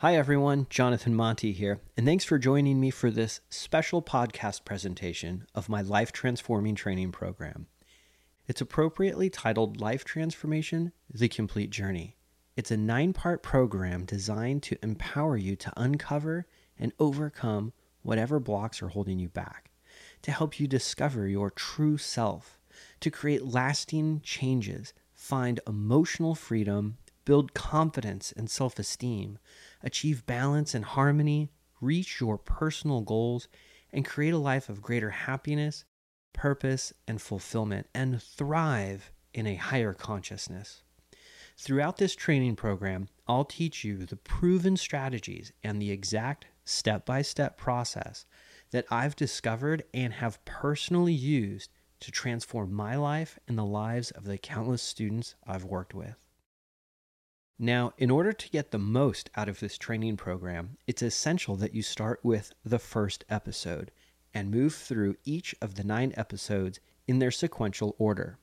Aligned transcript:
Hi, 0.00 0.14
everyone. 0.14 0.68
Jonathan 0.70 1.12
Monty 1.12 1.50
here, 1.50 1.80
and 1.96 2.06
thanks 2.06 2.24
for 2.24 2.38
joining 2.38 2.78
me 2.78 2.88
for 2.88 3.10
this 3.10 3.40
special 3.50 4.00
podcast 4.00 4.64
presentation 4.64 5.44
of 5.56 5.68
my 5.68 5.82
life 5.82 6.12
transforming 6.12 6.76
training 6.76 7.10
program. 7.10 7.66
It's 8.46 8.60
appropriately 8.60 9.28
titled 9.28 9.80
Life 9.80 10.04
Transformation 10.04 10.92
The 11.12 11.26
Complete 11.28 11.70
Journey. 11.70 12.16
It's 12.56 12.70
a 12.70 12.76
nine 12.76 13.12
part 13.12 13.42
program 13.42 14.04
designed 14.04 14.62
to 14.62 14.78
empower 14.84 15.36
you 15.36 15.56
to 15.56 15.72
uncover 15.76 16.46
and 16.78 16.92
overcome 17.00 17.72
whatever 18.02 18.38
blocks 18.38 18.80
are 18.80 18.90
holding 18.90 19.18
you 19.18 19.28
back, 19.28 19.72
to 20.22 20.30
help 20.30 20.60
you 20.60 20.68
discover 20.68 21.26
your 21.26 21.50
true 21.50 21.98
self, 21.98 22.60
to 23.00 23.10
create 23.10 23.44
lasting 23.44 24.20
changes, 24.22 24.94
find 25.12 25.58
emotional 25.66 26.36
freedom, 26.36 26.98
build 27.24 27.52
confidence 27.52 28.32
and 28.36 28.48
self 28.48 28.78
esteem 28.78 29.40
achieve 29.82 30.26
balance 30.26 30.74
and 30.74 30.84
harmony, 30.84 31.50
reach 31.80 32.20
your 32.20 32.38
personal 32.38 33.00
goals, 33.00 33.48
and 33.92 34.04
create 34.04 34.34
a 34.34 34.38
life 34.38 34.68
of 34.68 34.82
greater 34.82 35.10
happiness, 35.10 35.84
purpose, 36.32 36.92
and 37.06 37.20
fulfillment, 37.20 37.86
and 37.94 38.22
thrive 38.22 39.12
in 39.32 39.46
a 39.46 39.54
higher 39.54 39.94
consciousness. 39.94 40.82
Throughout 41.56 41.96
this 41.96 42.14
training 42.14 42.56
program, 42.56 43.08
I'll 43.26 43.44
teach 43.44 43.84
you 43.84 44.06
the 44.06 44.16
proven 44.16 44.76
strategies 44.76 45.52
and 45.64 45.82
the 45.82 45.90
exact 45.90 46.46
step 46.64 47.04
by 47.04 47.22
step 47.22 47.56
process 47.56 48.26
that 48.70 48.86
I've 48.90 49.16
discovered 49.16 49.82
and 49.92 50.12
have 50.12 50.44
personally 50.44 51.12
used 51.12 51.70
to 52.00 52.12
transform 52.12 52.72
my 52.72 52.96
life 52.96 53.38
and 53.48 53.58
the 53.58 53.64
lives 53.64 54.10
of 54.12 54.24
the 54.24 54.38
countless 54.38 54.82
students 54.82 55.34
I've 55.46 55.64
worked 55.64 55.94
with. 55.94 56.14
Now, 57.58 57.92
in 57.98 58.08
order 58.08 58.32
to 58.32 58.50
get 58.50 58.70
the 58.70 58.78
most 58.78 59.30
out 59.34 59.48
of 59.48 59.58
this 59.58 59.76
training 59.76 60.16
program, 60.16 60.76
it's 60.86 61.02
essential 61.02 61.56
that 61.56 61.74
you 61.74 61.82
start 61.82 62.20
with 62.22 62.52
the 62.64 62.78
first 62.78 63.24
episode 63.28 63.90
and 64.32 64.50
move 64.50 64.74
through 64.74 65.16
each 65.24 65.56
of 65.60 65.74
the 65.74 65.82
nine 65.82 66.12
episodes 66.16 66.78
in 67.08 67.18
their 67.18 67.32
sequential 67.32 67.96
order. 67.98 68.38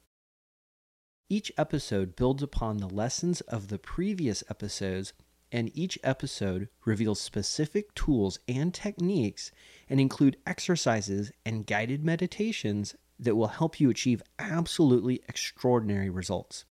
Each 1.29 1.49
episode 1.57 2.17
builds 2.17 2.43
upon 2.43 2.77
the 2.77 2.89
lessons 2.89 3.39
of 3.41 3.69
the 3.69 3.79
previous 3.79 4.43
episodes, 4.49 5.13
and 5.49 5.71
each 5.73 5.97
episode 6.03 6.67
reveals 6.83 7.21
specific 7.21 7.95
tools 7.95 8.39
and 8.49 8.73
techniques 8.73 9.49
and 9.89 10.01
include 10.01 10.35
exercises 10.45 11.31
and 11.45 11.65
guided 11.65 12.03
meditations 12.03 12.95
that 13.17 13.35
will 13.35 13.47
help 13.47 13.79
you 13.79 13.89
achieve 13.89 14.21
absolutely 14.37 15.21
extraordinary 15.29 16.09
results. 16.09 16.65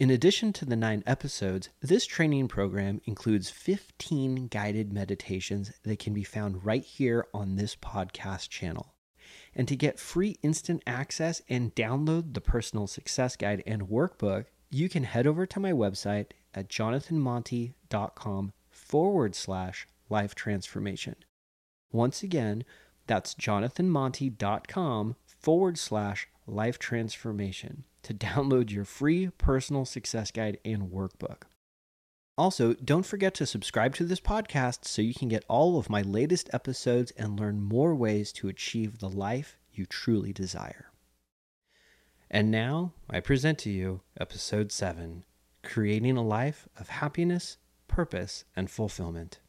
In 0.00 0.10
addition 0.10 0.52
to 0.52 0.64
the 0.64 0.76
nine 0.76 1.02
episodes, 1.08 1.70
this 1.80 2.06
training 2.06 2.46
program 2.46 3.00
includes 3.04 3.50
15 3.50 4.46
guided 4.46 4.92
meditations 4.92 5.72
that 5.82 5.98
can 5.98 6.14
be 6.14 6.22
found 6.22 6.64
right 6.64 6.84
here 6.84 7.26
on 7.34 7.56
this 7.56 7.74
podcast 7.74 8.48
channel. 8.48 8.94
And 9.56 9.66
to 9.66 9.74
get 9.74 9.98
free 9.98 10.38
instant 10.40 10.84
access 10.86 11.42
and 11.48 11.74
download 11.74 12.34
the 12.34 12.40
personal 12.40 12.86
success 12.86 13.34
guide 13.34 13.64
and 13.66 13.88
workbook, 13.88 14.44
you 14.70 14.88
can 14.88 15.02
head 15.02 15.26
over 15.26 15.46
to 15.46 15.58
my 15.58 15.72
website 15.72 16.26
at 16.54 16.68
jonathanmonty.com 16.68 18.52
forward 18.70 19.34
slash 19.34 19.88
life 20.08 20.36
transformation. 20.36 21.16
Once 21.90 22.22
again, 22.22 22.62
that's 23.08 23.34
jonathanmonty.com 23.34 25.16
forward 25.26 25.76
slash 25.76 26.28
life 26.46 26.78
transformation 26.78 27.82
to 28.02 28.14
download 28.14 28.70
your 28.70 28.84
free 28.84 29.30
personal 29.38 29.84
success 29.84 30.30
guide 30.30 30.58
and 30.64 30.90
workbook. 30.90 31.42
Also, 32.36 32.74
don't 32.74 33.06
forget 33.06 33.34
to 33.34 33.46
subscribe 33.46 33.94
to 33.96 34.04
this 34.04 34.20
podcast 34.20 34.84
so 34.84 35.02
you 35.02 35.12
can 35.12 35.28
get 35.28 35.44
all 35.48 35.76
of 35.76 35.90
my 35.90 36.02
latest 36.02 36.48
episodes 36.52 37.10
and 37.16 37.38
learn 37.38 37.60
more 37.60 37.96
ways 37.96 38.32
to 38.32 38.48
achieve 38.48 38.98
the 38.98 39.08
life 39.08 39.58
you 39.72 39.84
truly 39.84 40.32
desire. 40.32 40.92
And 42.30 42.50
now, 42.50 42.92
I 43.10 43.20
present 43.20 43.58
to 43.60 43.70
you 43.70 44.02
episode 44.20 44.70
7 44.70 45.24
Creating 45.64 46.16
a 46.16 46.22
Life 46.22 46.68
of 46.78 46.88
Happiness, 46.88 47.56
Purpose, 47.88 48.44
and 48.54 48.70
Fulfillment. 48.70 49.40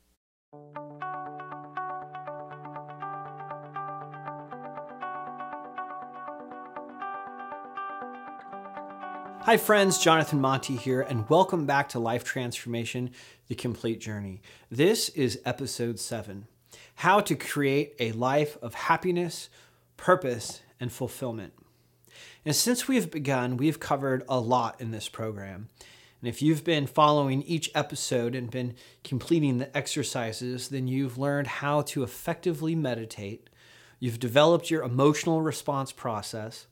Hi, 9.50 9.58
friends. 9.58 9.98
Jonathan 9.98 10.40
Monty 10.40 10.76
here, 10.76 11.02
and 11.02 11.28
welcome 11.28 11.66
back 11.66 11.90
to 11.90 12.00
Life 12.00 12.24
Transformation 12.24 13.10
The 13.48 13.56
Complete 13.56 14.00
Journey. 14.00 14.44
This 14.70 15.10
is 15.10 15.42
episode 15.44 16.00
seven 16.00 16.46
How 16.94 17.20
to 17.22 17.34
Create 17.34 17.96
a 18.00 18.12
Life 18.12 18.60
of 18.62 18.76
Happiness, 18.76 19.50
Purpose, 19.98 20.62
and 20.80 20.92
Fulfillment. 20.92 21.54
And 22.46 22.56
since 22.56 22.88
we 22.88 22.96
have 22.98 23.10
begun, 23.10 23.58
we've 23.58 23.80
covered 23.80 24.24
a 24.30 24.40
lot 24.40 24.80
in 24.80 24.92
this 24.92 25.10
program. 25.10 25.70
And 26.22 26.30
if 26.30 26.44
you've 26.44 26.64
been 26.64 26.86
following 26.86 27.42
each 27.42 27.72
episode 27.74 28.36
and 28.36 28.52
been 28.52 28.76
completing 29.04 29.58
the 29.58 29.76
exercises, 29.76 30.70
then 30.70 30.88
you've 30.88 31.18
learned 31.18 31.48
how 31.48 31.82
to 31.82 32.04
effectively 32.04 32.76
meditate. 32.76 33.50
You've 34.00 34.20
developed 34.20 34.70
your 34.70 34.84
emotional 34.84 35.42
response 35.42 35.92
process 35.92 36.68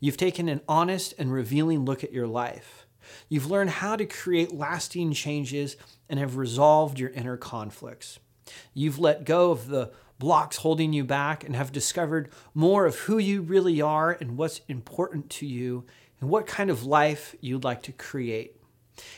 You've 0.00 0.16
taken 0.16 0.48
an 0.48 0.60
honest 0.68 1.14
and 1.18 1.32
revealing 1.32 1.84
look 1.84 2.04
at 2.04 2.12
your 2.12 2.26
life. 2.26 2.86
You've 3.28 3.50
learned 3.50 3.70
how 3.70 3.96
to 3.96 4.06
create 4.06 4.54
lasting 4.54 5.12
changes 5.12 5.76
and 6.08 6.18
have 6.18 6.36
resolved 6.36 6.98
your 6.98 7.10
inner 7.10 7.36
conflicts. 7.36 8.18
You've 8.72 8.98
let 8.98 9.24
go 9.24 9.50
of 9.50 9.68
the 9.68 9.92
blocks 10.18 10.58
holding 10.58 10.92
you 10.92 11.04
back 11.04 11.44
and 11.44 11.56
have 11.56 11.72
discovered 11.72 12.30
more 12.54 12.86
of 12.86 12.96
who 13.00 13.18
you 13.18 13.42
really 13.42 13.80
are 13.80 14.12
and 14.12 14.36
what's 14.36 14.60
important 14.68 15.28
to 15.28 15.46
you 15.46 15.84
and 16.20 16.30
what 16.30 16.46
kind 16.46 16.70
of 16.70 16.84
life 16.84 17.34
you'd 17.40 17.64
like 17.64 17.82
to 17.82 17.92
create. 17.92 18.60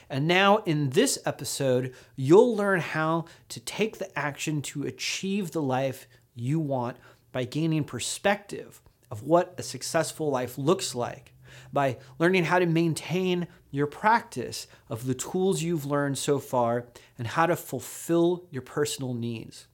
And 0.08 0.26
now, 0.26 0.58
in 0.58 0.90
this 0.90 1.18
episode, 1.26 1.94
you'll 2.16 2.56
learn 2.56 2.80
how 2.80 3.26
to 3.50 3.60
take 3.60 3.98
the 3.98 4.18
action 4.18 4.62
to 4.62 4.84
achieve 4.84 5.50
the 5.50 5.60
life 5.60 6.08
you 6.34 6.58
want 6.58 6.96
by 7.30 7.44
gaining 7.44 7.84
perspective 7.84 8.80
of 9.10 9.22
what 9.22 9.54
a 9.58 9.62
successful 9.62 10.30
life 10.30 10.58
looks 10.58 10.94
like 10.94 11.32
by 11.72 11.98
learning 12.18 12.44
how 12.44 12.58
to 12.58 12.66
maintain 12.66 13.46
your 13.70 13.86
practice 13.86 14.66
of 14.88 15.06
the 15.06 15.14
tools 15.14 15.62
you've 15.62 15.86
learned 15.86 16.18
so 16.18 16.38
far 16.38 16.86
and 17.18 17.28
how 17.28 17.46
to 17.46 17.56
fulfill 17.56 18.46
your 18.50 18.62
personal 18.62 19.14
needs. 19.14 19.66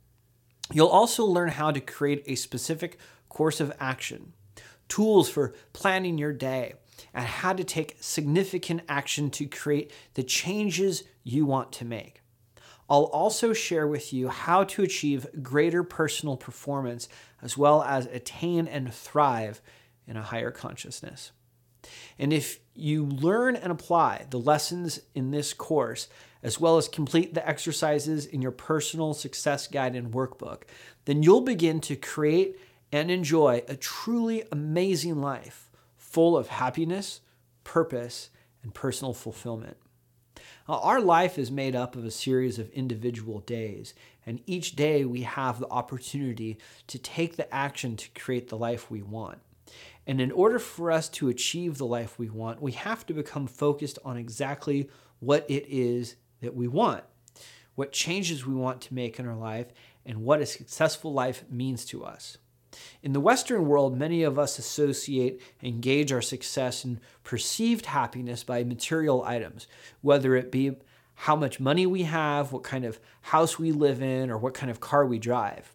You'll 0.72 0.88
also 0.88 1.24
learn 1.24 1.50
how 1.50 1.70
to 1.70 1.80
create 1.80 2.22
a 2.26 2.34
specific 2.34 2.98
course 3.28 3.60
of 3.60 3.72
action, 3.78 4.32
tools 4.88 5.28
for 5.28 5.54
planning 5.72 6.18
your 6.18 6.32
day, 6.32 6.74
and 7.14 7.24
how 7.24 7.52
to 7.52 7.64
take 7.64 7.96
significant 8.00 8.82
action 8.88 9.30
to 9.30 9.46
create 9.46 9.92
the 10.14 10.22
changes 10.22 11.04
you 11.24 11.44
want 11.44 11.72
to 11.72 11.84
make. 11.84 12.21
I'll 12.90 13.04
also 13.04 13.52
share 13.52 13.86
with 13.86 14.12
you 14.12 14.28
how 14.28 14.64
to 14.64 14.82
achieve 14.82 15.26
greater 15.42 15.82
personal 15.82 16.36
performance 16.36 17.08
as 17.40 17.56
well 17.56 17.82
as 17.82 18.06
attain 18.06 18.68
and 18.68 18.92
thrive 18.92 19.62
in 20.06 20.16
a 20.16 20.22
higher 20.22 20.50
consciousness. 20.50 21.32
And 22.18 22.32
if 22.32 22.60
you 22.74 23.04
learn 23.04 23.56
and 23.56 23.72
apply 23.72 24.26
the 24.30 24.38
lessons 24.38 25.00
in 25.14 25.30
this 25.30 25.52
course, 25.52 26.08
as 26.42 26.60
well 26.60 26.76
as 26.76 26.88
complete 26.88 27.34
the 27.34 27.48
exercises 27.48 28.26
in 28.26 28.42
your 28.42 28.50
personal 28.50 29.14
success 29.14 29.66
guide 29.66 29.94
and 29.94 30.12
workbook, 30.12 30.62
then 31.04 31.22
you'll 31.22 31.40
begin 31.40 31.80
to 31.80 31.96
create 31.96 32.58
and 32.90 33.10
enjoy 33.10 33.62
a 33.68 33.76
truly 33.76 34.44
amazing 34.52 35.20
life 35.20 35.70
full 35.96 36.36
of 36.36 36.48
happiness, 36.48 37.20
purpose, 37.64 38.30
and 38.62 38.74
personal 38.74 39.14
fulfillment. 39.14 39.76
Uh, 40.72 40.78
our 40.78 41.02
life 41.02 41.36
is 41.36 41.50
made 41.50 41.76
up 41.76 41.96
of 41.96 42.04
a 42.06 42.10
series 42.10 42.58
of 42.58 42.70
individual 42.70 43.40
days, 43.40 43.92
and 44.24 44.40
each 44.46 44.74
day 44.74 45.04
we 45.04 45.20
have 45.20 45.60
the 45.60 45.68
opportunity 45.68 46.56
to 46.86 46.98
take 46.98 47.36
the 47.36 47.54
action 47.54 47.94
to 47.94 48.08
create 48.18 48.48
the 48.48 48.56
life 48.56 48.90
we 48.90 49.02
want. 49.02 49.38
And 50.06 50.18
in 50.18 50.32
order 50.32 50.58
for 50.58 50.90
us 50.90 51.10
to 51.10 51.28
achieve 51.28 51.76
the 51.76 51.84
life 51.84 52.18
we 52.18 52.30
want, 52.30 52.62
we 52.62 52.72
have 52.72 53.04
to 53.04 53.12
become 53.12 53.46
focused 53.46 53.98
on 54.02 54.16
exactly 54.16 54.88
what 55.20 55.44
it 55.46 55.66
is 55.68 56.16
that 56.40 56.56
we 56.56 56.68
want, 56.68 57.04
what 57.74 57.92
changes 57.92 58.46
we 58.46 58.54
want 58.54 58.80
to 58.80 58.94
make 58.94 59.18
in 59.18 59.28
our 59.28 59.36
life, 59.36 59.66
and 60.06 60.22
what 60.22 60.40
a 60.40 60.46
successful 60.46 61.12
life 61.12 61.44
means 61.50 61.84
to 61.84 62.02
us. 62.02 62.38
In 63.02 63.12
the 63.12 63.20
Western 63.20 63.66
world, 63.66 63.96
many 63.96 64.22
of 64.22 64.38
us 64.38 64.58
associate 64.58 65.40
and 65.60 65.82
gauge 65.82 66.12
our 66.12 66.22
success 66.22 66.84
and 66.84 67.00
perceived 67.24 67.86
happiness 67.86 68.44
by 68.44 68.64
material 68.64 69.22
items, 69.24 69.66
whether 70.00 70.36
it 70.36 70.50
be 70.50 70.76
how 71.14 71.36
much 71.36 71.60
money 71.60 71.86
we 71.86 72.02
have, 72.02 72.52
what 72.52 72.62
kind 72.62 72.84
of 72.84 72.98
house 73.22 73.58
we 73.58 73.72
live 73.72 74.02
in, 74.02 74.30
or 74.30 74.38
what 74.38 74.54
kind 74.54 74.70
of 74.70 74.80
car 74.80 75.06
we 75.06 75.18
drive. 75.18 75.72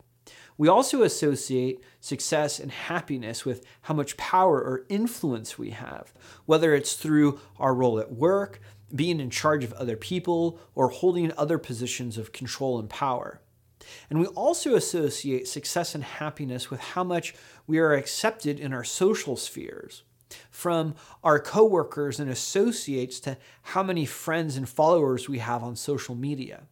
We 0.57 0.67
also 0.67 1.03
associate 1.03 1.83
success 1.99 2.59
and 2.59 2.71
happiness 2.71 3.45
with 3.45 3.63
how 3.81 3.94
much 3.94 4.17
power 4.17 4.59
or 4.59 4.85
influence 4.89 5.57
we 5.57 5.69
have, 5.69 6.13
whether 6.45 6.73
it's 6.73 6.94
through 6.94 7.39
our 7.59 7.75
role 7.75 7.99
at 7.99 8.11
work, 8.11 8.59
being 8.94 9.19
in 9.19 9.29
charge 9.29 9.63
of 9.63 9.73
other 9.73 9.95
people, 9.95 10.59
or 10.73 10.89
holding 10.89 11.31
other 11.38 11.59
positions 11.59 12.17
of 12.17 12.31
control 12.31 12.79
and 12.79 12.89
power. 12.89 13.39
And 14.10 14.19
we 14.19 14.28
also 14.28 14.75
associate 14.75 15.48
success 15.48 15.95
and 15.95 16.04
happiness 16.04 16.69
with 16.69 16.80
how 16.80 17.04
much 17.04 17.34
we 17.66 17.80
are 17.80 17.94
accepted 17.94 18.60
in 18.60 18.74
our 18.74 18.84
social 18.84 19.36
spheres, 19.36 20.04
from 20.50 20.95
our 21.24 21.39
coworkers 21.39 22.19
and 22.19 22.30
associates 22.30 23.19
to 23.22 23.38
how 23.62 23.84
many 23.84 24.06
friends 24.06 24.57
and 24.57 24.68
followers 24.68 25.30
we 25.30 25.39
have 25.39 25.63
on 25.63 25.75
social 25.75 26.16
media. 26.16 26.63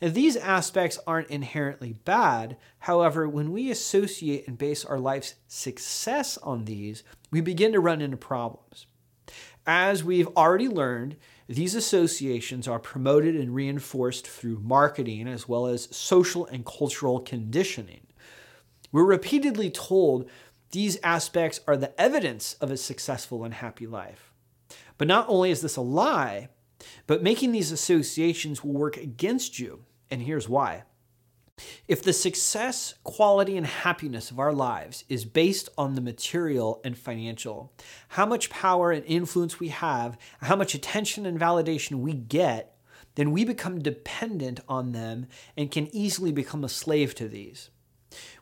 And 0.00 0.14
these 0.14 0.36
aspects 0.36 0.98
aren't 1.06 1.30
inherently 1.30 1.94
bad. 2.04 2.56
However, 2.80 3.28
when 3.28 3.52
we 3.52 3.70
associate 3.70 4.48
and 4.48 4.56
base 4.56 4.84
our 4.84 4.98
life's 4.98 5.34
success 5.48 6.38
on 6.38 6.64
these, 6.64 7.02
we 7.30 7.40
begin 7.40 7.72
to 7.72 7.80
run 7.80 8.00
into 8.00 8.16
problems. 8.16 8.86
As 9.66 10.04
we've 10.04 10.28
already 10.28 10.68
learned, 10.68 11.16
these 11.48 11.74
associations 11.74 12.66
are 12.66 12.78
promoted 12.78 13.36
and 13.36 13.54
reinforced 13.54 14.26
through 14.26 14.60
marketing 14.60 15.28
as 15.28 15.48
well 15.48 15.66
as 15.66 15.94
social 15.96 16.46
and 16.46 16.66
cultural 16.66 17.20
conditioning. 17.20 18.06
We're 18.90 19.04
repeatedly 19.04 19.70
told 19.70 20.28
these 20.72 20.98
aspects 21.02 21.60
are 21.68 21.76
the 21.76 21.98
evidence 22.00 22.54
of 22.54 22.70
a 22.70 22.76
successful 22.76 23.44
and 23.44 23.54
happy 23.54 23.86
life. 23.86 24.32
But 24.98 25.08
not 25.08 25.28
only 25.28 25.50
is 25.50 25.60
this 25.60 25.76
a 25.76 25.82
lie, 25.82 26.48
but 27.06 27.22
making 27.22 27.52
these 27.52 27.70
associations 27.70 28.64
will 28.64 28.72
work 28.72 28.96
against 28.96 29.58
you. 29.58 29.84
And 30.10 30.22
here's 30.22 30.48
why. 30.48 30.82
If 31.88 32.02
the 32.02 32.12
success, 32.12 32.94
quality, 33.04 33.56
and 33.56 33.66
happiness 33.66 34.30
of 34.30 34.38
our 34.38 34.52
lives 34.52 35.04
is 35.08 35.24
based 35.24 35.68
on 35.78 35.94
the 35.94 36.00
material 36.00 36.80
and 36.84 36.98
financial, 36.98 37.72
how 38.08 38.26
much 38.26 38.50
power 38.50 38.90
and 38.90 39.04
influence 39.06 39.58
we 39.58 39.68
have, 39.68 40.18
how 40.40 40.56
much 40.56 40.74
attention 40.74 41.24
and 41.24 41.38
validation 41.38 42.00
we 42.00 42.12
get, 42.12 42.76
then 43.14 43.32
we 43.32 43.44
become 43.44 43.78
dependent 43.80 44.60
on 44.68 44.92
them 44.92 45.26
and 45.56 45.70
can 45.70 45.94
easily 45.94 46.32
become 46.32 46.64
a 46.64 46.68
slave 46.68 47.14
to 47.14 47.28
these. 47.28 47.70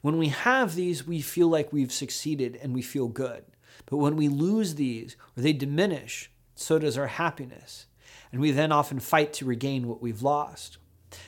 When 0.01 0.19
we 0.19 0.29
have 0.29 0.75
these, 0.75 1.07
we 1.07 1.21
feel 1.21 1.49
like 1.49 1.73
we've 1.73 1.93
succeeded 1.93 2.59
and 2.63 2.75
we 2.75 2.83
feel 2.83 3.09
good. 3.09 3.45
But 3.87 3.99
when 3.99 4.17
we 4.17 4.29
lose 4.29 4.75
these 4.75 5.17
or 5.37 5.43
they 5.43 5.53
diminish, 5.53 6.31
so 6.55 6.79
does 6.79 6.99
our 6.99 7.07
happiness. 7.07 7.87
And 8.33 8.41
we 8.41 8.51
then 8.51 8.73
often 8.73 9.01
fight 9.01 9.33
to 9.35 9.45
regain 9.45 9.87
what 9.87 10.03
we've 10.03 10.23
lost. 10.23 10.79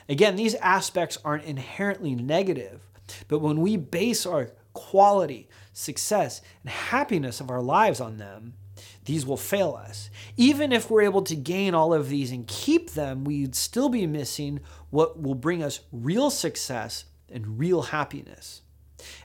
Again, 0.09 0.37
these 0.37 0.55
aspects 0.57 1.19
aren't 1.25 1.45
inherently 1.45 2.15
negative, 2.15 2.87
but 3.29 3.41
when 3.41 3.61
we 3.61 3.77
base 3.77 4.27
our 4.27 4.53
quality, 4.73 5.49
success, 5.73 6.43
and 6.63 6.71
happiness 6.71 7.41
of 7.41 7.51
our 7.51 7.63
lives 7.63 8.01
on 8.01 8.19
them, 8.19 8.55
these 9.07 9.25
will 9.25 9.37
fail 9.37 9.75
us. 9.75 10.11
Even 10.37 10.73
if 10.73 10.91
we're 10.91 11.03
able 11.03 11.23
to 11.23 11.37
gain 11.37 11.75
all 11.75 11.95
of 11.95 12.09
these 12.09 12.31
and 12.31 12.47
keep 12.47 12.91
them, 12.91 13.25
we'd 13.25 13.55
still 13.55 13.89
be 13.89 14.07
missing 14.07 14.61
what 14.91 15.21
will 15.23 15.35
bring 15.35 15.63
us 15.63 15.81
real 15.93 16.31
success 16.31 17.07
and 17.31 17.59
real 17.59 17.83
happiness. 17.83 18.63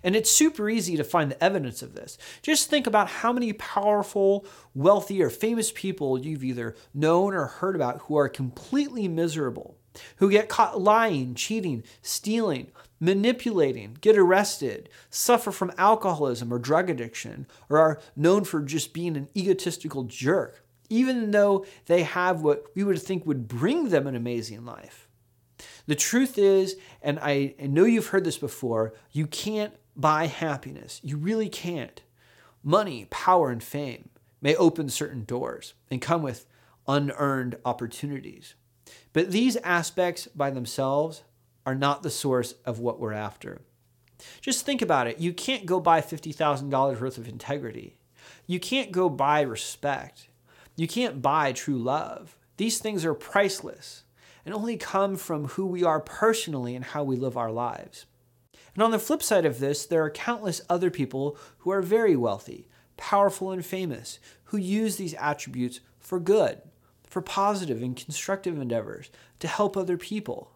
And 0.04 0.16
it's 0.16 0.32
super 0.32 0.70
easy 0.70 0.98
to 0.98 1.04
find 1.04 1.32
the 1.32 1.44
evidence 1.44 1.82
of 1.82 1.96
this. 1.96 2.18
Just 2.42 2.70
think 2.70 2.88
about 2.88 3.08
how 3.08 3.34
many 3.34 3.54
powerful, 3.54 4.46
wealthy, 4.76 5.22
or 5.22 5.30
famous 5.30 5.72
people 5.74 6.20
you've 6.20 6.44
either 6.44 6.76
known 6.94 7.34
or 7.34 7.46
heard 7.46 7.76
about 7.76 8.00
who 8.02 8.18
are 8.18 8.30
completely 8.30 9.08
miserable 9.08 9.78
who 10.18 10.30
get 10.30 10.50
caught 10.50 10.82
lying, 10.82 11.36
cheating, 11.36 11.84
stealing, 12.02 12.72
manipulating, 13.00 13.98
get 14.00 14.18
arrested, 14.18 14.90
suffer 15.10 15.52
from 15.52 15.72
alcoholism 15.78 16.54
or 16.54 16.60
drug 16.60 16.90
addiction, 16.90 17.48
or 17.70 17.78
are 17.78 18.00
known 18.16 18.44
for 18.44 18.62
just 18.62 18.94
being 18.94 19.18
an 19.18 19.28
egotistical 19.36 20.04
jerk, 20.04 20.64
even 20.90 21.32
though 21.32 21.66
they 21.88 22.04
have 22.04 22.42
what 22.42 22.66
we 22.76 22.84
would 22.84 23.02
think 23.02 23.26
would 23.26 23.48
bring 23.48 23.90
them 23.90 24.08
an 24.08 24.16
amazing 24.16 24.66
life. 24.66 25.08
The 25.88 25.96
truth 25.96 26.38
is, 26.38 26.76
and 27.02 27.20
I 27.20 27.56
know 27.60 27.86
you've 27.86 28.08
heard 28.08 28.24
this 28.24 28.38
before, 28.38 28.94
you 29.12 29.28
can't 29.28 29.74
buy 29.96 30.28
happiness. 30.28 31.02
You 31.04 31.18
really 31.18 31.50
can't. 31.50 32.02
Money, 32.64 33.08
power, 33.10 33.50
and 33.50 33.64
fame 33.64 34.10
may 34.42 34.56
open 34.56 34.90
certain 34.90 35.26
doors 35.26 35.74
and 35.90 36.02
come 36.02 36.22
with 36.22 36.46
unearned 36.88 37.58
opportunities. 37.66 38.56
But 39.14 39.32
these 39.32 39.58
aspects 39.58 40.28
by 40.28 40.52
themselves 40.52 41.24
are 41.66 41.76
not 41.76 42.04
the 42.04 42.10
source 42.10 42.54
of 42.66 42.80
what 42.80 43.00
we're 43.00 43.14
after. 43.14 43.62
Just 44.40 44.66
think 44.66 44.82
about 44.82 45.08
it. 45.08 45.20
You 45.20 45.34
can't 45.34 45.66
go 45.66 45.80
buy 45.80 46.02
$50,000 46.02 47.02
worth 47.02 47.18
of 47.18 47.28
integrity. 47.28 47.98
You 48.46 48.60
can't 48.60 48.92
go 48.92 49.10
buy 49.10 49.42
respect. 49.42 50.28
You 50.76 50.88
can't 50.88 51.22
buy 51.22 51.52
true 51.52 51.78
love. 51.78 52.38
These 52.58 52.80
things 52.80 53.06
are 53.06 53.14
priceless 53.14 54.04
and 54.46 54.54
only 54.54 54.78
come 54.78 55.16
from 55.16 55.50
who 55.50 55.66
we 55.66 55.84
are 55.84 56.00
personally 56.00 56.76
and 56.76 56.86
how 56.86 57.04
we 57.04 57.16
live 57.16 57.38
our 57.38 57.52
lives. 57.52 58.06
And 58.74 58.84
on 58.84 58.92
the 58.92 59.00
flip 59.00 59.22
side 59.22 59.46
of 59.46 59.60
this, 59.60 59.86
there 59.86 60.04
are 60.04 60.10
countless 60.10 60.62
other 60.70 60.90
people 60.90 61.38
who 61.60 61.72
are 61.72 61.82
very 61.82 62.16
wealthy, 62.16 62.68
powerful, 62.98 63.52
and 63.52 63.66
famous 63.66 64.20
who 64.46 64.58
use 64.58 64.96
these 64.96 65.14
attributes 65.16 65.82
for 66.00 66.20
good 66.20 66.62
for 67.12 67.22
positive 67.22 67.82
and 67.84 67.98
constructive 67.98 68.58
endeavors 68.58 69.12
to 69.40 69.48
help 69.50 69.76
other 69.76 69.98
people. 69.98 70.54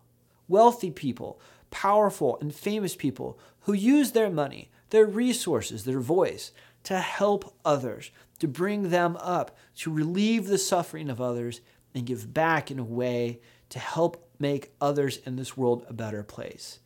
Wealthy 0.48 0.90
people, 0.90 1.38
powerful 1.69 2.38
and 2.40 2.56
famous 2.56 2.96
people 2.96 3.38
who 3.62 3.74
use 3.74 4.13
their 4.13 4.30
money, 4.30 4.72
their 4.90 5.06
resources, 5.06 5.84
their 5.84 6.00
voice 6.00 6.54
to 6.84 6.98
help 6.98 7.54
others, 7.66 8.10
to 8.40 8.48
bring 8.48 8.90
them 8.90 9.18
up, 9.18 9.57
to 9.75 9.92
relieve 9.92 10.48
the 10.48 10.57
suffering 10.57 11.10
of 11.10 11.19
others, 11.19 11.60
and 11.94 12.06
give 12.06 12.34
back 12.34 12.72
in 12.72 12.80
a 12.80 12.84
way 12.86 13.42
to 13.68 13.78
help 13.78 14.30
make 14.40 14.72
others 14.80 15.18
in 15.25 15.36
this 15.36 15.58
world 15.58 15.86
a 15.90 15.94
better 15.94 16.24
place. 16.24 16.80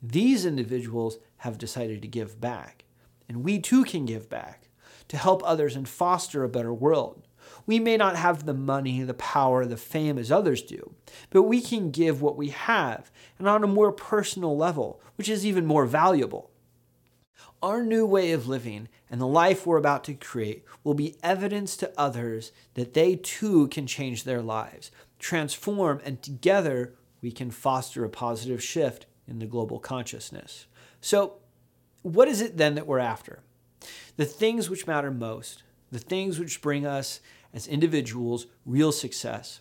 These 0.00 0.46
individuals 0.46 1.18
have 1.38 1.58
decided 1.58 2.00
to 2.02 2.08
give 2.08 2.40
back, 2.40 2.84
and 3.28 3.42
we 3.42 3.58
too 3.58 3.82
can 3.82 4.04
give 4.04 4.28
back 4.28 4.68
to 5.08 5.16
help 5.16 5.42
others 5.44 5.74
and 5.74 5.88
foster 5.88 6.44
a 6.44 6.48
better 6.48 6.72
world. 6.72 7.26
We 7.66 7.78
may 7.78 7.96
not 7.96 8.16
have 8.16 8.46
the 8.46 8.54
money, 8.54 9.02
the 9.02 9.14
power, 9.14 9.66
the 9.66 9.76
fame 9.76 10.18
as 10.18 10.30
others 10.30 10.62
do, 10.62 10.94
but 11.30 11.42
we 11.42 11.60
can 11.60 11.90
give 11.90 12.22
what 12.22 12.36
we 12.36 12.48
have 12.48 13.10
and 13.38 13.48
on 13.48 13.64
a 13.64 13.68
more 13.68 13.92
personal 13.92 14.56
level, 14.56 15.00
which 15.16 15.28
is 15.28 15.44
even 15.44 15.66
more 15.66 15.86
valuable. 15.86 16.50
Our 17.62 17.82
new 17.82 18.06
way 18.06 18.32
of 18.32 18.46
living 18.46 18.88
and 19.10 19.20
the 19.20 19.26
life 19.26 19.66
we're 19.66 19.78
about 19.78 20.04
to 20.04 20.14
create 20.14 20.64
will 20.84 20.94
be 20.94 21.16
evidence 21.22 21.76
to 21.78 21.92
others 21.96 22.52
that 22.74 22.94
they 22.94 23.16
too 23.16 23.68
can 23.68 23.86
change 23.86 24.24
their 24.24 24.42
lives, 24.42 24.90
transform, 25.18 26.00
and 26.04 26.22
together 26.22 26.94
we 27.22 27.32
can 27.32 27.50
foster 27.50 28.04
a 28.04 28.10
positive 28.10 28.62
shift 28.62 29.06
in 29.26 29.38
the 29.38 29.46
global 29.46 29.78
consciousness. 29.78 30.66
So, 31.00 31.38
what 32.02 32.28
is 32.28 32.40
it 32.40 32.56
then 32.56 32.74
that 32.74 32.86
we're 32.86 32.98
after? 32.98 33.40
The 34.16 34.24
things 34.24 34.70
which 34.70 34.86
matter 34.86 35.10
most, 35.10 35.62
the 35.90 35.98
things 35.98 36.38
which 36.38 36.62
bring 36.62 36.86
us 36.86 37.20
as 37.56 37.66
individuals 37.66 38.46
real 38.66 38.92
success, 38.92 39.60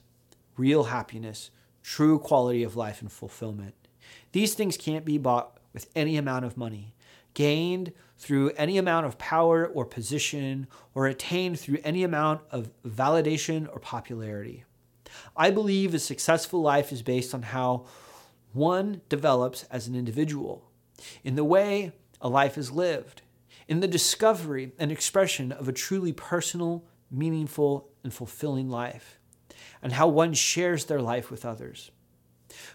real 0.58 0.84
happiness, 0.84 1.50
true 1.82 2.20
quality 2.20 2.62
of 2.62 2.76
life, 2.76 3.02
and 3.02 3.10
fulfillment. 3.10 3.74
These 4.34 4.54
things 4.54 4.76
can't 4.76 5.06
be 5.06 5.18
bought 5.18 5.58
with 5.74 5.90
any 5.96 6.18
amount 6.18 6.44
of 6.44 6.58
money, 6.58 6.94
gained 7.34 7.94
through 8.18 8.52
any 8.52 8.78
amount 8.78 9.06
of 9.06 9.18
power 9.18 9.66
or 9.66 9.86
position, 9.86 10.68
or 10.94 11.08
attained 11.08 11.58
through 11.58 11.78
any 11.86 12.04
amount 12.04 12.42
of 12.52 12.70
validation 12.86 13.68
or 13.72 13.80
popularity. 13.80 14.66
I 15.38 15.50
believe 15.50 15.94
a 15.94 16.00
successful 16.00 16.62
life 16.62 16.92
is 16.92 17.02
based 17.02 17.34
on 17.34 17.44
how 17.44 17.86
one 18.52 19.02
develops 19.08 19.64
as 19.72 19.88
an 19.88 19.96
individual, 19.96 20.70
in 21.24 21.36
the 21.36 21.46
way 21.46 21.94
a 22.20 22.28
life 22.28 22.58
is 22.58 22.72
lived, 22.72 23.22
in 23.70 23.80
the 23.80 23.88
discovery 23.88 24.74
and 24.78 24.92
expression 24.92 25.54
of 25.54 25.70
a 25.70 25.74
truly 25.74 26.12
personal, 26.12 26.84
meaningful, 27.16 27.90
and 28.04 28.14
fulfilling 28.14 28.70
life, 28.70 29.20
and 29.82 29.94
how 29.94 30.08
one 30.08 30.34
shares 30.34 30.86
their 30.86 31.02
life 31.02 31.32
with 31.32 31.46
others. 31.46 31.92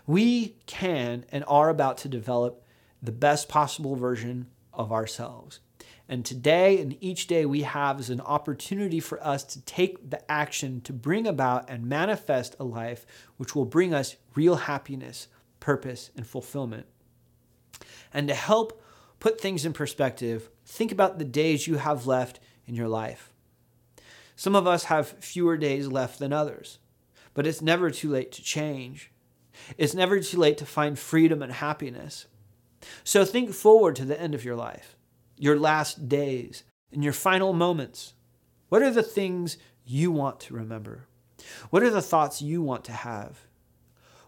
We 0.07 0.57
can 0.67 1.25
and 1.31 1.45
are 1.47 1.69
about 1.69 1.99
to 1.99 2.09
develop 2.09 2.65
the 3.03 3.13
best 3.13 3.49
possible 3.49 3.97
version 3.97 4.49
of 4.73 4.93
ourselves. 4.93 5.61
And 6.09 6.25
today 6.25 6.81
and 6.81 6.97
each 7.01 7.29
day 7.29 7.47
we 7.47 7.63
have 7.63 8.01
is 8.01 8.11
an 8.11 8.21
opportunity 8.21 8.99
for 8.99 9.25
us 9.25 9.45
to 9.45 9.61
take 9.63 10.11
the 10.11 10.29
action 10.31 10.81
to 10.83 10.93
bring 10.93 11.27
about 11.27 11.71
and 11.71 11.87
manifest 11.87 12.57
a 12.59 12.65
life 12.65 13.07
which 13.37 13.55
will 13.55 13.65
bring 13.65 13.95
us 13.95 14.17
real 14.35 14.57
happiness, 14.57 15.29
purpose, 15.61 16.11
and 16.17 16.27
fulfillment. 16.27 16.87
And 18.13 18.27
to 18.27 18.35
help 18.35 18.83
put 19.21 19.41
things 19.41 19.65
in 19.65 19.73
perspective, 19.73 20.51
think 20.67 20.91
about 20.91 21.19
the 21.21 21.25
days 21.25 21.69
you 21.69 21.77
have 21.77 22.09
left 22.09 22.41
in 22.67 22.75
your 22.75 22.89
life. 22.89 23.30
Some 24.41 24.57
of 24.57 24.67
us 24.67 24.85
have 24.85 25.07
fewer 25.07 25.59
days 25.59 25.89
left 25.89 26.19
than 26.19 26.33
others, 26.33 26.79
but 27.35 27.47
it's 27.47 27.61
never 27.61 27.91
too 27.91 28.09
late 28.09 28.33
to 28.33 28.43
change. 28.43 29.13
It's 29.77 29.93
never 29.93 30.19
too 30.19 30.39
late 30.39 30.57
to 30.57 30.65
find 30.65 30.99
freedom 30.99 31.43
and 31.43 31.53
happiness. 31.53 32.25
So 33.05 33.27
think 33.27 33.53
forward 33.53 33.97
to 33.97 34.07
the 34.07 34.19
end 34.19 34.35
of 34.35 34.43
your 34.43 34.57
life, 34.57 34.97
your 35.37 35.59
last 35.59 36.09
days, 36.09 36.65
and 36.91 37.05
your 37.05 37.13
final 37.13 37.53
moments. 37.53 38.15
What 38.71 38.81
are 38.81 38.91
the 38.91 39.03
things 39.03 39.59
you 39.85 40.11
want 40.11 40.41
to 40.41 40.55
remember? 40.55 41.05
What 41.69 41.83
are 41.83 41.91
the 41.91 42.01
thoughts 42.01 42.41
you 42.41 42.63
want 42.63 42.83
to 42.85 42.93
have? 42.93 43.41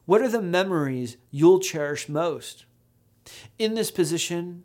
What 0.04 0.21
are 0.21 0.28
the 0.28 0.42
memories 0.42 1.16
you'll 1.31 1.59
cherish 1.59 2.11
most? 2.11 2.66
In 3.59 3.76
this 3.76 3.90
position, 3.90 4.64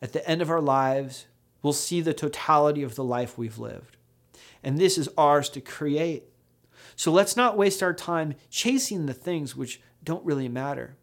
at 0.00 0.12
the 0.12 0.24
end 0.30 0.42
of 0.42 0.50
our 0.50 0.60
lives, 0.60 1.26
we'll 1.60 1.72
see 1.72 2.00
the 2.00 2.14
totality 2.14 2.84
of 2.84 2.94
the 2.94 3.02
life 3.02 3.36
we've 3.36 3.58
lived. 3.58 3.96
And 4.66 4.78
this 4.78 4.98
is 4.98 5.08
ours 5.16 5.48
to 5.50 5.60
create. 5.60 6.24
So 6.96 7.12
let's 7.12 7.36
not 7.36 7.56
waste 7.56 7.84
our 7.84 7.94
time 7.94 8.34
chasing 8.50 9.06
the 9.06 9.14
things 9.14 9.54
which 9.54 9.80
don't 10.02 10.24
really 10.24 10.48
matter. 10.48 10.96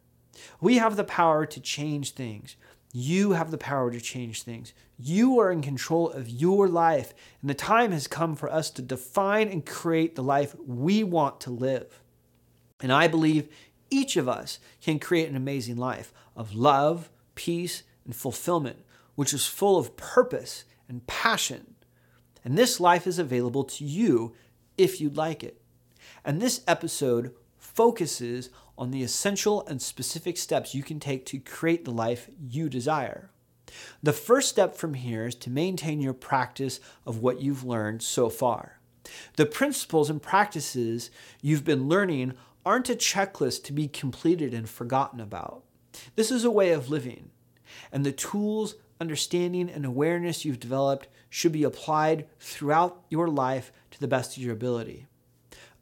We 0.60 0.80
have 0.80 0.98
the 0.98 1.06
power 1.06 1.46
to 1.46 1.60
change 1.62 2.12
things. 2.12 2.58
You 2.92 3.32
have 3.32 3.52
the 3.52 3.58
power 3.58 3.90
to 3.90 4.02
change 4.02 4.44
things. 4.44 4.74
You 5.00 5.40
are 5.40 5.50
in 5.50 5.62
control 5.62 6.12
of 6.12 6.28
your 6.28 6.68
life, 6.68 7.14
and 7.40 7.50
the 7.50 7.56
time 7.56 7.94
has 7.94 8.06
come 8.06 8.36
for 8.36 8.52
us 8.52 8.70
to 8.72 8.82
define 8.82 9.48
and 9.48 9.66
create 9.66 10.16
the 10.16 10.24
life 10.24 10.56
we 10.68 11.06
want 11.06 11.40
to 11.42 11.50
live. 11.50 12.02
And 12.82 12.92
I 12.92 13.08
believe 13.08 13.48
each 13.90 14.18
of 14.18 14.28
us 14.28 14.60
can 14.82 15.00
create 15.00 15.30
an 15.30 15.38
amazing 15.38 15.78
life 15.78 16.14
of 16.36 16.54
love, 16.54 17.10
peace, 17.36 17.84
and 18.04 18.14
fulfillment, 18.14 18.84
which 19.16 19.34
is 19.34 19.48
full 19.48 19.78
of 19.78 19.96
purpose 19.96 20.66
and 20.90 21.08
passion. 21.08 21.73
And 22.44 22.58
this 22.58 22.80
life 22.80 23.08
is 23.08 23.20
available 23.20 23.64
to 23.66 23.86
you 23.86 24.34
if 24.78 25.00
you'd 25.00 25.18
like 25.18 25.44
it. 25.44 25.62
And 26.26 26.42
this 26.42 26.62
episode 26.68 27.34
focuses 27.58 28.50
on 28.78 28.92
the 28.92 29.04
essential 29.04 29.66
and 29.68 29.82
specific 29.82 30.38
steps 30.38 30.76
you 30.76 30.84
can 30.84 31.00
take 31.00 31.26
to 31.28 31.40
create 31.40 31.86
the 31.86 31.92
life 31.92 32.30
you 32.40 32.70
desire. 32.70 33.30
The 34.02 34.14
first 34.14 34.50
step 34.50 34.76
from 34.76 34.94
here 34.94 35.26
is 35.26 35.36
to 35.36 35.50
maintain 35.50 36.02
your 36.02 36.14
practice 36.14 36.80
of 37.06 37.20
what 37.20 37.42
you've 37.42 37.64
learned 37.64 38.02
so 38.04 38.30
far. 38.30 38.80
The 39.36 39.46
principles 39.46 40.10
and 40.10 40.22
practices 40.22 41.10
you've 41.42 41.66
been 41.66 41.88
learning 41.88 42.34
aren't 42.66 42.90
a 42.90 42.96
checklist 42.96 43.64
to 43.66 43.74
be 43.74 43.88
completed 43.88 44.54
and 44.54 44.70
forgotten 44.70 45.20
about. 45.20 45.64
This 46.16 46.32
is 46.32 46.44
a 46.44 46.52
way 46.52 46.72
of 46.72 46.90
living, 46.90 47.32
and 47.92 48.06
the 48.06 48.12
tools, 48.12 48.76
understanding, 49.04 49.70
and 49.70 49.86
awareness 49.86 50.46
you've 50.46 50.62
developed 50.62 51.10
should 51.30 51.52
be 51.52 51.66
applied 51.66 52.26
throughout 52.40 53.04
your 53.10 53.28
life 53.28 53.74
to 53.92 54.00
the 54.00 54.08
best 54.08 54.38
of 54.38 54.44
your 54.44 54.54
ability. 54.54 55.08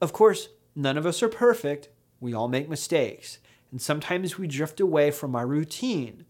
Of 0.02 0.12
course, 0.12 0.50
none 0.76 0.98
of 0.98 1.06
us 1.06 1.22
are 1.22 1.30
perfect. 1.30 1.90
We 2.20 2.34
all 2.34 2.48
make 2.48 2.68
mistakes. 2.68 3.38
And 3.70 3.80
sometimes 3.80 4.40
we 4.40 4.48
drift 4.48 4.80
away 4.80 5.12
from 5.12 5.36
our 5.36 5.46
routine. 5.46 6.26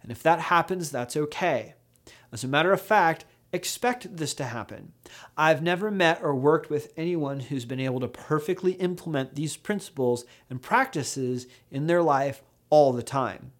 And 0.00 0.12
if 0.12 0.22
that 0.22 0.38
happens, 0.38 0.90
that's 0.90 1.16
okay. 1.16 1.74
As 2.32 2.44
a 2.44 2.48
matter 2.48 2.72
of 2.72 2.80
fact, 2.80 3.24
expect 3.52 4.16
this 4.16 4.34
to 4.34 4.44
happen. 4.44 4.92
I've 5.36 5.62
never 5.62 5.90
met 5.90 6.22
or 6.22 6.34
worked 6.34 6.70
with 6.70 6.92
anyone 6.96 7.40
who's 7.40 7.64
been 7.64 7.80
able 7.80 7.98
to 8.00 8.08
perfectly 8.08 8.72
implement 8.74 9.34
these 9.34 9.56
principles 9.56 10.24
and 10.48 10.62
practices 10.62 11.48
in 11.72 11.88
their 11.88 12.02
life 12.02 12.42
all 12.70 12.92
the 12.92 13.02
time. 13.02 13.50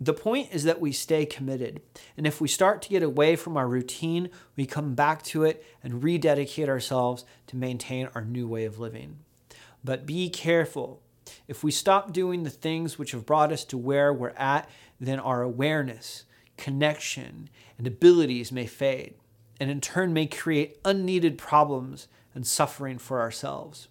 The 0.00 0.12
point 0.12 0.48
is 0.52 0.64
that 0.64 0.80
we 0.80 0.92
stay 0.92 1.24
committed. 1.24 1.80
And 2.16 2.26
if 2.26 2.40
we 2.40 2.48
start 2.48 2.82
to 2.82 2.88
get 2.88 3.02
away 3.02 3.36
from 3.36 3.56
our 3.56 3.68
routine, 3.68 4.30
we 4.56 4.66
come 4.66 4.94
back 4.94 5.22
to 5.24 5.44
it 5.44 5.64
and 5.82 6.02
rededicate 6.02 6.68
ourselves 6.68 7.24
to 7.46 7.56
maintain 7.56 8.08
our 8.14 8.24
new 8.24 8.48
way 8.48 8.64
of 8.64 8.78
living. 8.78 9.18
But 9.84 10.06
be 10.06 10.28
careful. 10.30 11.00
If 11.46 11.62
we 11.62 11.70
stop 11.70 12.12
doing 12.12 12.42
the 12.42 12.50
things 12.50 12.98
which 12.98 13.12
have 13.12 13.26
brought 13.26 13.52
us 13.52 13.64
to 13.66 13.78
where 13.78 14.12
we're 14.12 14.30
at, 14.30 14.68
then 15.00 15.20
our 15.20 15.42
awareness, 15.42 16.24
connection, 16.56 17.48
and 17.78 17.86
abilities 17.86 18.52
may 18.52 18.66
fade, 18.66 19.14
and 19.60 19.70
in 19.70 19.80
turn 19.80 20.12
may 20.12 20.26
create 20.26 20.78
unneeded 20.84 21.38
problems 21.38 22.08
and 22.34 22.46
suffering 22.46 22.98
for 22.98 23.20
ourselves. 23.20 23.88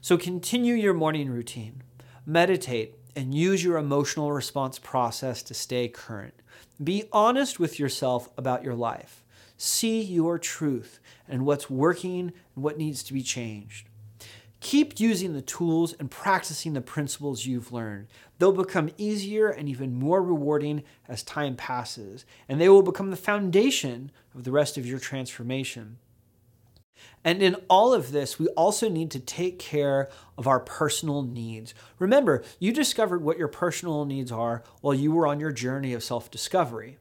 So 0.00 0.16
continue 0.16 0.74
your 0.74 0.94
morning 0.94 1.30
routine, 1.30 1.82
meditate, 2.24 2.96
and 3.14 3.34
use 3.34 3.62
your 3.62 3.78
emotional 3.78 4.32
response 4.32 4.78
process 4.78 5.42
to 5.44 5.54
stay 5.54 5.88
current. 5.88 6.34
Be 6.82 7.04
honest 7.12 7.58
with 7.58 7.78
yourself 7.78 8.28
about 8.36 8.64
your 8.64 8.74
life. 8.74 9.24
See 9.56 10.00
your 10.00 10.38
truth 10.38 11.00
and 11.28 11.44
what's 11.44 11.68
working 11.68 12.32
and 12.54 12.64
what 12.64 12.78
needs 12.78 13.02
to 13.04 13.12
be 13.12 13.22
changed. 13.22 13.88
Keep 14.60 15.00
using 15.00 15.32
the 15.32 15.42
tools 15.42 15.94
and 15.94 16.10
practicing 16.10 16.74
the 16.74 16.80
principles 16.82 17.46
you've 17.46 17.72
learned. 17.72 18.08
They'll 18.38 18.52
become 18.52 18.90
easier 18.98 19.48
and 19.48 19.68
even 19.68 19.94
more 19.94 20.22
rewarding 20.22 20.82
as 21.08 21.22
time 21.22 21.56
passes, 21.56 22.26
and 22.48 22.60
they 22.60 22.68
will 22.68 22.82
become 22.82 23.10
the 23.10 23.16
foundation 23.16 24.10
of 24.34 24.44
the 24.44 24.52
rest 24.52 24.76
of 24.76 24.86
your 24.86 24.98
transformation. 24.98 25.98
And 27.24 27.42
in 27.42 27.56
all 27.68 27.92
of 27.92 28.12
this, 28.12 28.38
we 28.38 28.48
also 28.48 28.88
need 28.88 29.10
to 29.10 29.20
take 29.20 29.58
care 29.58 30.08
of 30.38 30.46
our 30.46 30.60
personal 30.60 31.22
needs. 31.22 31.74
Remember, 31.98 32.42
you 32.58 32.72
discovered 32.72 33.22
what 33.22 33.38
your 33.38 33.48
personal 33.48 34.06
needs 34.06 34.32
are 34.32 34.62
while 34.80 34.94
you 34.94 35.12
were 35.12 35.26
on 35.26 35.38
your 35.38 35.52
journey 35.52 35.92
of 35.92 36.02
self 36.02 36.30
discovery, 36.30 36.96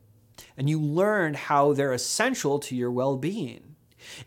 and 0.58 0.70
you 0.70 0.80
learned 0.82 1.38
how 1.38 1.72
they're 1.72 1.94
essential 1.94 2.60
to 2.60 2.76
your 2.76 2.92
well 2.92 3.16
being. 3.16 3.76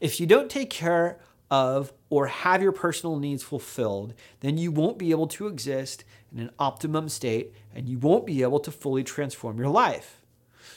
If 0.01 0.19
you 0.19 0.27
don't 0.27 0.51
take 0.51 0.71
care 0.71 1.19
of 1.51 1.93
or 2.09 2.29
have 2.29 2.63
your 2.63 2.73
personal 2.73 3.19
needs 3.19 3.43
fulfilled, 3.43 4.15
then 4.41 4.57
you 4.57 4.73
won't 4.73 4.99
be 4.99 5.11
able 5.11 5.27
to 5.27 5.47
exist 5.47 6.05
in 6.33 6.41
an 6.41 6.51
optimum 6.59 7.11
state 7.11 7.53
and 7.75 7.89
you 7.89 7.99
won't 7.99 8.27
be 8.27 8.43
able 8.43 8.61
to 8.61 8.71
fully 8.71 9.05
transform 9.05 9.59
your 9.59 9.69
life. 9.69 10.23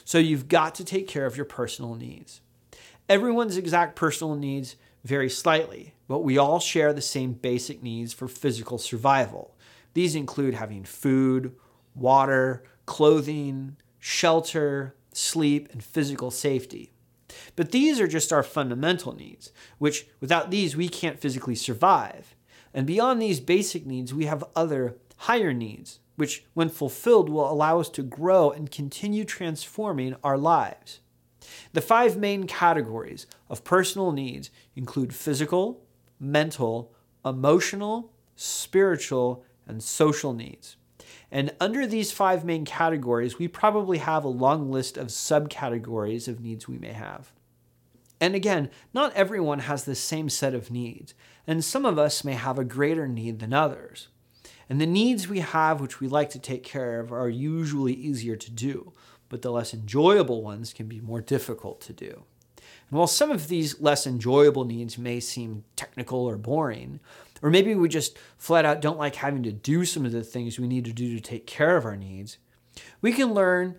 So 0.04 0.18
you've 0.18 0.48
got 0.48 0.74
to 0.76 0.84
take 0.84 1.08
care 1.08 1.24
of 1.24 1.36
your 1.36 1.46
personal 1.46 1.94
needs. 1.94 2.42
Everyone's 3.08 3.56
exact 3.56 3.96
personal 3.96 4.34
needs 4.34 4.76
vary 5.06 5.30
slightly, 5.30 5.94
but 6.08 6.20
we 6.20 6.36
all 6.36 6.60
share 6.60 6.92
the 6.92 7.00
same 7.00 7.32
basic 7.32 7.82
needs 7.82 8.12
for 8.12 8.28
physical 8.28 8.78
survival. 8.78 9.56
These 9.94 10.14
include 10.14 10.54
having 10.54 10.84
food, 10.84 11.54
water, 11.94 12.64
clothing, 12.84 13.76
shelter, 13.98 14.94
sleep, 15.12 15.68
and 15.72 15.82
physical 15.82 16.30
safety. 16.30 16.92
But 17.54 17.72
these 17.72 18.00
are 18.00 18.06
just 18.06 18.32
our 18.32 18.42
fundamental 18.42 19.14
needs, 19.14 19.52
which 19.78 20.06
without 20.20 20.50
these 20.50 20.76
we 20.76 20.88
can't 20.88 21.20
physically 21.20 21.54
survive. 21.54 22.34
And 22.74 22.86
beyond 22.86 23.20
these 23.20 23.40
basic 23.40 23.86
needs, 23.86 24.12
we 24.12 24.26
have 24.26 24.44
other 24.54 24.96
higher 25.18 25.52
needs, 25.52 26.00
which, 26.16 26.44
when 26.54 26.68
fulfilled, 26.68 27.28
will 27.28 27.50
allow 27.50 27.80
us 27.80 27.88
to 27.90 28.02
grow 28.02 28.50
and 28.50 28.70
continue 28.70 29.24
transforming 29.24 30.16
our 30.22 30.36
lives. 30.36 31.00
The 31.72 31.80
five 31.80 32.16
main 32.16 32.46
categories 32.46 33.26
of 33.48 33.64
personal 33.64 34.12
needs 34.12 34.50
include 34.74 35.14
physical, 35.14 35.82
mental, 36.18 36.92
emotional, 37.24 38.12
spiritual, 38.34 39.44
and 39.66 39.82
social 39.82 40.32
needs. 40.32 40.76
And 41.30 41.52
under 41.60 41.86
these 41.86 42.12
five 42.12 42.44
main 42.44 42.64
categories, 42.64 43.38
we 43.38 43.48
probably 43.48 43.98
have 43.98 44.24
a 44.24 44.28
long 44.28 44.70
list 44.70 44.96
of 44.96 45.08
subcategories 45.08 46.28
of 46.28 46.40
needs 46.40 46.68
we 46.68 46.78
may 46.78 46.92
have. 46.92 47.32
And 48.20 48.34
again, 48.34 48.70
not 48.94 49.12
everyone 49.14 49.60
has 49.60 49.84
the 49.84 49.94
same 49.94 50.28
set 50.28 50.54
of 50.54 50.70
needs, 50.70 51.14
and 51.46 51.64
some 51.64 51.84
of 51.84 51.98
us 51.98 52.24
may 52.24 52.32
have 52.34 52.58
a 52.58 52.64
greater 52.64 53.06
need 53.06 53.40
than 53.40 53.52
others. 53.52 54.08
And 54.68 54.80
the 54.80 54.86
needs 54.86 55.28
we 55.28 55.40
have, 55.40 55.80
which 55.80 56.00
we 56.00 56.08
like 56.08 56.30
to 56.30 56.38
take 56.38 56.64
care 56.64 57.00
of, 57.00 57.12
are 57.12 57.28
usually 57.28 57.92
easier 57.92 58.36
to 58.36 58.50
do, 58.50 58.92
but 59.28 59.42
the 59.42 59.52
less 59.52 59.74
enjoyable 59.74 60.42
ones 60.42 60.72
can 60.72 60.86
be 60.86 61.00
more 61.00 61.20
difficult 61.20 61.80
to 61.82 61.92
do. 61.92 62.24
And 62.90 62.98
while 62.98 63.06
some 63.06 63.30
of 63.30 63.48
these 63.48 63.80
less 63.80 64.06
enjoyable 64.06 64.64
needs 64.64 64.96
may 64.96 65.20
seem 65.20 65.64
technical 65.74 66.20
or 66.20 66.36
boring, 66.36 67.00
or 67.42 67.50
maybe 67.50 67.74
we 67.74 67.88
just 67.88 68.16
flat 68.38 68.64
out 68.64 68.80
don't 68.80 68.98
like 68.98 69.16
having 69.16 69.42
to 69.42 69.52
do 69.52 69.84
some 69.84 70.06
of 70.06 70.12
the 70.12 70.22
things 70.22 70.58
we 70.58 70.68
need 70.68 70.84
to 70.84 70.92
do 70.92 71.14
to 71.14 71.20
take 71.20 71.46
care 71.46 71.76
of 71.76 71.84
our 71.84 71.96
needs, 71.96 72.38
we 73.00 73.12
can 73.12 73.34
learn 73.34 73.76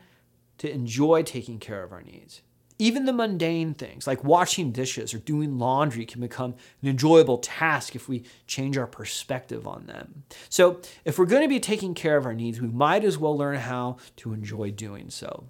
to 0.58 0.72
enjoy 0.72 1.24
taking 1.24 1.60
care 1.60 1.84
of 1.84 1.92
our 1.92 2.02
needs. 2.02 2.42
Even 2.80 3.06
the 3.06 3.14
mundane 3.14 3.74
things 3.74 4.06
like 4.06 4.24
washing 4.24 4.72
dishes 4.72 5.12
or 5.12 5.18
doing 5.20 5.58
laundry 5.58 6.06
can 6.06 6.22
become 6.22 6.54
an 6.84 6.90
enjoyable 6.90 7.40
task 7.40 7.96
if 7.96 8.08
we 8.08 8.24
change 8.46 8.78
our 8.78 8.86
perspective 8.86 9.68
on 9.68 9.88
them. 9.88 10.24
So, 10.48 10.82
if 11.04 11.18
we're 11.18 11.26
going 11.26 11.42
to 11.42 11.48
be 11.48 11.60
taking 11.60 11.96
care 11.96 12.18
of 12.18 12.26
our 12.28 12.36
needs, 12.36 12.62
we 12.62 12.68
might 12.68 13.04
as 13.04 13.18
well 13.18 13.36
learn 13.36 13.58
how 13.58 13.98
to 14.18 14.32
enjoy 14.32 14.70
doing 14.70 15.10
so. 15.10 15.46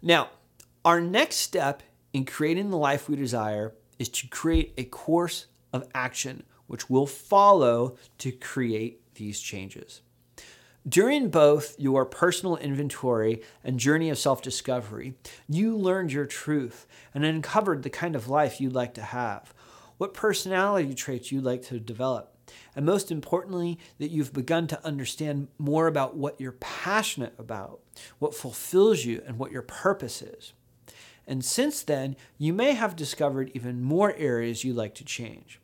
Now, 0.00 0.28
our 0.84 1.00
next 1.00 1.36
step 1.36 1.82
in 2.14 2.24
creating 2.24 2.70
the 2.70 2.78
life 2.78 3.08
we 3.08 3.16
desire 3.16 3.74
is 3.98 4.08
to 4.08 4.28
create 4.28 4.72
a 4.78 4.84
course 4.84 5.46
of 5.72 5.86
action 5.94 6.44
which 6.68 6.88
will 6.88 7.06
follow 7.06 7.96
to 8.18 8.32
create 8.32 9.14
these 9.16 9.40
changes. 9.40 10.00
During 10.88 11.28
both 11.28 11.78
your 11.78 12.04
personal 12.04 12.56
inventory 12.56 13.42
and 13.64 13.80
journey 13.80 14.10
of 14.10 14.18
self 14.18 14.42
discovery, 14.42 15.14
you 15.48 15.76
learned 15.76 16.12
your 16.12 16.26
truth 16.26 16.86
and 17.12 17.24
uncovered 17.24 17.82
the 17.82 17.90
kind 17.90 18.14
of 18.14 18.28
life 18.28 18.60
you'd 18.60 18.74
like 18.74 18.94
to 18.94 19.02
have, 19.02 19.52
what 19.98 20.14
personality 20.14 20.94
traits 20.94 21.32
you'd 21.32 21.44
like 21.44 21.62
to 21.62 21.80
develop, 21.80 22.36
and 22.76 22.86
most 22.86 23.10
importantly, 23.10 23.78
that 23.98 24.10
you've 24.10 24.32
begun 24.32 24.66
to 24.68 24.86
understand 24.86 25.48
more 25.58 25.86
about 25.86 26.16
what 26.16 26.40
you're 26.40 26.52
passionate 26.52 27.34
about, 27.38 27.80
what 28.18 28.34
fulfills 28.34 29.04
you, 29.04 29.22
and 29.26 29.38
what 29.38 29.52
your 29.52 29.62
purpose 29.62 30.22
is. 30.22 30.52
And 31.26 31.44
since 31.44 31.82
then, 31.82 32.16
you 32.38 32.52
may 32.52 32.72
have 32.72 32.96
discovered 32.96 33.50
even 33.54 33.82
more 33.82 34.14
areas 34.16 34.64
you'd 34.64 34.76
like 34.76 34.94
to 34.96 35.04
change. 35.04 35.60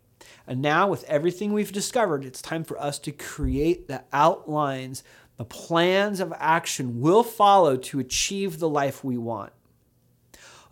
And 0.46 0.62
now, 0.62 0.88
with 0.88 1.04
everything 1.04 1.52
we've 1.52 1.72
discovered, 1.72 2.24
it's 2.24 2.42
time 2.42 2.64
for 2.64 2.80
us 2.80 2.98
to 3.00 3.12
create 3.12 3.88
the 3.88 4.02
outlines, 4.12 5.04
the 5.36 5.44
plans 5.44 6.20
of 6.20 6.32
action 6.38 7.00
we'll 7.00 7.22
follow 7.22 7.76
to 7.76 8.00
achieve 8.00 8.58
the 8.58 8.68
life 8.68 9.04
we 9.04 9.16
want. 9.16 9.52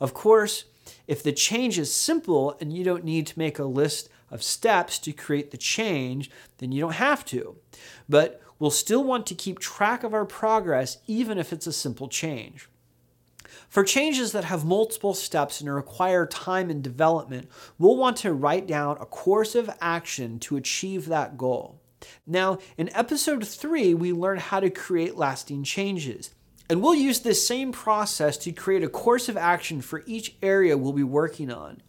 Of 0.00 0.14
course, 0.14 0.64
if 1.07 1.23
the 1.23 1.33
change 1.33 1.78
is 1.78 1.92
simple 1.92 2.57
and 2.61 2.73
you 2.73 2.85
don't 2.85 3.04
need 3.04 3.26
to 3.28 3.38
make 3.38 3.59
a 3.59 3.64
list 3.64 4.09
of 4.30 4.42
steps 4.42 4.99
to 5.00 5.12
create 5.12 5.50
the 5.50 5.57
change, 5.57 6.30
then 6.59 6.73
you 6.73 6.80
don't 6.80 6.92
have 6.92 7.25
to. 7.26 7.57
But 8.09 8.42
we'll 8.59 8.71
still 8.71 9.04
want 9.04 9.26
to 9.26 9.35
keep 9.35 9.59
track 9.59 10.04
of 10.04 10.12
our 10.12 10.26
progress 10.26 10.99
even 11.07 11.38
if 11.38 11.52
it's 11.52 11.66
a 11.66 11.73
simple 11.73 12.09
change. 12.09 12.68
For 13.68 13.84
changes 13.84 14.32
that 14.32 14.44
have 14.44 14.64
multiple 14.64 15.12
steps 15.12 15.60
and 15.60 15.72
require 15.72 16.26
time 16.26 16.70
and 16.70 16.82
development, 16.82 17.48
we'll 17.78 17.96
want 17.96 18.16
to 18.18 18.32
write 18.32 18.66
down 18.66 18.96
a 18.98 19.06
course 19.06 19.54
of 19.54 19.70
action 19.80 20.38
to 20.40 20.56
achieve 20.56 21.06
that 21.06 21.37
goal. 21.37 21.80
Now, 22.26 22.58
in 22.78 22.94
episode 22.94 23.46
three, 23.46 23.92
we 23.92 24.12
learned 24.12 24.40
how 24.40 24.60
to 24.60 24.70
create 24.70 25.16
lasting 25.16 25.64
changes. 25.64 26.30
And 26.70 26.82
we'll 26.82 26.94
use 26.94 27.20
this 27.20 27.46
same 27.46 27.72
process 27.72 28.37
to 28.38 28.52
create 28.52 28.84
a 28.84 28.88
course 28.88 29.28
of 29.28 29.37
action 29.37 29.80
for 29.80 30.02
each 30.06 30.37
area 30.42 30.76
we'll 30.76 30.92
be 30.92 31.02
working 31.02 31.50
on. 31.50 31.82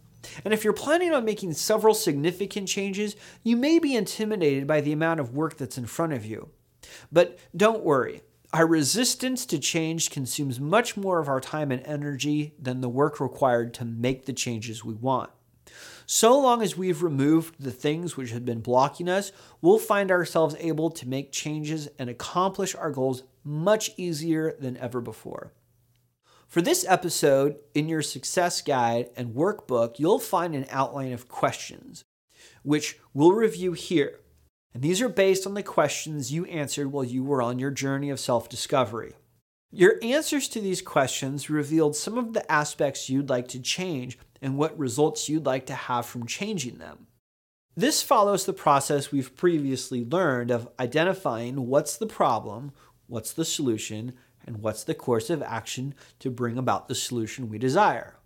And 0.44 0.52
if 0.52 0.64
you're 0.64 0.72
planning 0.72 1.12
on 1.12 1.24
making 1.24 1.52
several 1.54 1.94
significant 1.94 2.68
changes, 2.68 3.16
you 3.42 3.56
may 3.56 3.78
be 3.78 3.94
intimidated 3.94 4.66
by 4.66 4.80
the 4.80 4.92
amount 4.92 5.20
of 5.20 5.34
work 5.34 5.56
that's 5.56 5.78
in 5.78 5.86
front 5.86 6.12
of 6.12 6.26
you. 6.26 6.50
But 7.12 7.38
don't 7.56 7.84
worry, 7.84 8.22
our 8.52 8.66
resistance 8.66 9.46
to 9.46 9.58
change 9.58 10.10
consumes 10.10 10.58
much 10.58 10.96
more 10.96 11.20
of 11.20 11.28
our 11.28 11.40
time 11.40 11.70
and 11.70 11.86
energy 11.86 12.54
than 12.58 12.80
the 12.80 12.88
work 12.88 13.20
required 13.20 13.72
to 13.74 13.84
make 13.84 14.26
the 14.26 14.32
changes 14.32 14.84
we 14.84 14.94
want. 14.94 15.30
So 16.04 16.36
long 16.36 16.60
as 16.60 16.76
we've 16.76 17.04
removed 17.04 17.54
the 17.60 17.70
things 17.70 18.16
which 18.16 18.32
had 18.32 18.44
been 18.44 18.60
blocking 18.60 19.08
us, 19.08 19.30
we'll 19.60 19.78
find 19.78 20.10
ourselves 20.10 20.56
able 20.58 20.90
to 20.90 21.08
make 21.08 21.30
changes 21.30 21.88
and 22.00 22.10
accomplish 22.10 22.74
our 22.74 22.90
goals 22.90 23.22
much 23.44 23.92
easier 23.96 24.56
than 24.58 24.76
ever 24.78 25.00
before. 25.00 25.52
For 26.48 26.60
this 26.60 26.84
episode, 26.88 27.58
in 27.74 27.88
your 27.88 28.02
success 28.02 28.60
guide 28.60 29.10
and 29.14 29.36
workbook, 29.36 30.00
you'll 30.00 30.18
find 30.18 30.56
an 30.56 30.66
outline 30.68 31.12
of 31.12 31.28
questions, 31.28 32.02
which 32.64 32.98
we'll 33.14 33.30
review 33.30 33.72
here. 33.74 34.18
And 34.72 34.82
these 34.82 35.00
are 35.00 35.08
based 35.08 35.46
on 35.46 35.54
the 35.54 35.62
questions 35.62 36.32
you 36.32 36.44
answered 36.46 36.92
while 36.92 37.04
you 37.04 37.24
were 37.24 37.42
on 37.42 37.58
your 37.58 37.70
journey 37.70 38.10
of 38.10 38.20
self 38.20 38.48
discovery. 38.48 39.14
Your 39.72 39.96
answers 40.02 40.48
to 40.48 40.60
these 40.60 40.82
questions 40.82 41.48
revealed 41.48 41.94
some 41.94 42.18
of 42.18 42.32
the 42.32 42.50
aspects 42.50 43.08
you'd 43.08 43.28
like 43.28 43.48
to 43.48 43.60
change 43.60 44.18
and 44.42 44.56
what 44.56 44.78
results 44.78 45.28
you'd 45.28 45.46
like 45.46 45.66
to 45.66 45.74
have 45.74 46.06
from 46.06 46.26
changing 46.26 46.78
them. 46.78 47.06
This 47.76 48.02
follows 48.02 48.44
the 48.44 48.52
process 48.52 49.12
we've 49.12 49.36
previously 49.36 50.04
learned 50.04 50.50
of 50.50 50.68
identifying 50.80 51.68
what's 51.68 51.96
the 51.96 52.06
problem, 52.06 52.72
what's 53.06 53.32
the 53.32 53.44
solution, 53.44 54.14
and 54.44 54.58
what's 54.58 54.82
the 54.82 54.94
course 54.94 55.30
of 55.30 55.42
action 55.42 55.94
to 56.18 56.30
bring 56.30 56.58
about 56.58 56.88
the 56.88 56.94
solution 56.94 57.48
we 57.48 57.58
desire. 57.58 58.16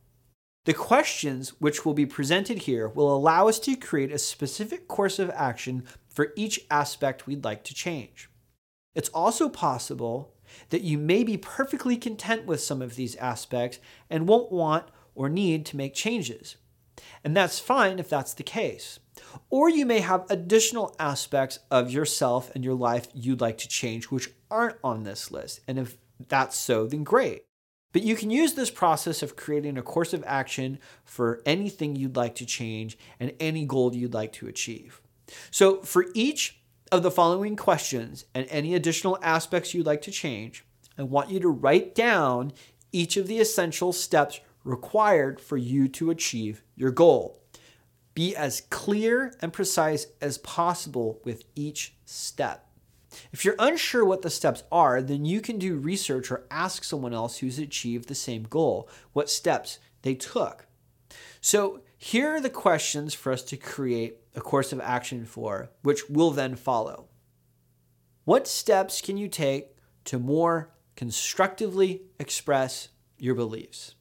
The 0.64 0.72
questions 0.72 1.50
which 1.60 1.84
will 1.84 1.92
be 1.92 2.06
presented 2.06 2.60
here 2.60 2.88
will 2.88 3.14
allow 3.14 3.48
us 3.48 3.58
to 3.60 3.76
create 3.76 4.10
a 4.10 4.18
specific 4.18 4.88
course 4.88 5.18
of 5.18 5.28
action 5.30 5.84
for 6.14 6.32
each 6.36 6.60
aspect 6.70 7.26
we'd 7.26 7.44
like 7.44 7.64
to 7.64 7.74
change. 7.74 8.30
It's 8.94 9.08
also 9.10 9.48
possible 9.48 10.34
that 10.70 10.82
you 10.82 10.98
may 10.98 11.24
be 11.24 11.36
perfectly 11.36 11.96
content 11.96 12.46
with 12.46 12.60
some 12.60 12.80
of 12.80 12.94
these 12.94 13.16
aspects 13.16 13.78
and 14.08 14.28
won't 14.28 14.52
want 14.52 14.86
or 15.14 15.28
need 15.28 15.66
to 15.66 15.76
make 15.76 15.94
changes. 15.94 16.56
And 17.24 17.36
that's 17.36 17.58
fine 17.58 17.98
if 17.98 18.08
that's 18.08 18.34
the 18.34 18.42
case. 18.42 19.00
Or 19.50 19.68
you 19.68 19.86
may 19.86 20.00
have 20.00 20.26
additional 20.28 20.94
aspects 20.98 21.58
of 21.70 21.90
yourself 21.90 22.50
and 22.54 22.64
your 22.64 22.74
life 22.74 23.08
you'd 23.14 23.40
like 23.40 23.58
to 23.58 23.68
change 23.68 24.06
which 24.06 24.30
aren't 24.50 24.76
on 24.84 25.02
this 25.02 25.30
list. 25.30 25.60
And 25.66 25.78
if 25.78 25.96
that's 26.28 26.56
so, 26.56 26.86
then 26.86 27.04
great. 27.04 27.44
But 27.92 28.02
you 28.02 28.16
can 28.16 28.30
use 28.30 28.54
this 28.54 28.70
process 28.70 29.22
of 29.22 29.36
creating 29.36 29.78
a 29.78 29.82
course 29.82 30.12
of 30.12 30.24
action 30.26 30.78
for 31.04 31.40
anything 31.46 31.94
you'd 31.94 32.16
like 32.16 32.34
to 32.36 32.46
change 32.46 32.98
and 33.20 33.32
any 33.38 33.64
goal 33.64 33.94
you'd 33.94 34.14
like 34.14 34.32
to 34.34 34.48
achieve. 34.48 35.00
So, 35.50 35.80
for 35.82 36.06
each 36.14 36.60
of 36.92 37.02
the 37.02 37.10
following 37.10 37.56
questions 37.56 38.24
and 38.34 38.46
any 38.50 38.74
additional 38.74 39.18
aspects 39.22 39.74
you'd 39.74 39.86
like 39.86 40.02
to 40.02 40.10
change, 40.10 40.64
I 40.98 41.02
want 41.02 41.30
you 41.30 41.40
to 41.40 41.48
write 41.48 41.94
down 41.94 42.52
each 42.92 43.16
of 43.16 43.26
the 43.26 43.40
essential 43.40 43.92
steps 43.92 44.40
required 44.62 45.40
for 45.40 45.56
you 45.56 45.88
to 45.88 46.10
achieve 46.10 46.62
your 46.76 46.90
goal. 46.90 47.40
Be 48.14 48.36
as 48.36 48.62
clear 48.70 49.34
and 49.40 49.52
precise 49.52 50.06
as 50.20 50.38
possible 50.38 51.20
with 51.24 51.44
each 51.56 51.94
step. 52.04 52.68
If 53.32 53.44
you're 53.44 53.56
unsure 53.58 54.04
what 54.04 54.22
the 54.22 54.30
steps 54.30 54.62
are, 54.70 55.02
then 55.02 55.24
you 55.24 55.40
can 55.40 55.58
do 55.58 55.76
research 55.76 56.30
or 56.30 56.44
ask 56.50 56.84
someone 56.84 57.14
else 57.14 57.38
who's 57.38 57.58
achieved 57.58 58.08
the 58.08 58.14
same 58.14 58.44
goal 58.44 58.88
what 59.12 59.30
steps 59.30 59.78
they 60.02 60.14
took. 60.14 60.66
So, 61.40 61.80
here 61.96 62.34
are 62.34 62.40
the 62.40 62.50
questions 62.50 63.14
for 63.14 63.32
us 63.32 63.42
to 63.44 63.56
create 63.56 64.18
a 64.34 64.40
course 64.40 64.72
of 64.72 64.80
action 64.80 65.24
for, 65.24 65.70
which 65.82 66.08
will 66.08 66.30
then 66.30 66.56
follow. 66.56 67.08
What 68.24 68.48
steps 68.48 69.00
can 69.00 69.16
you 69.16 69.28
take 69.28 69.76
to 70.06 70.18
more 70.18 70.74
constructively 70.96 72.02
express 72.18 72.88
your 73.18 73.34
beliefs? 73.34 73.94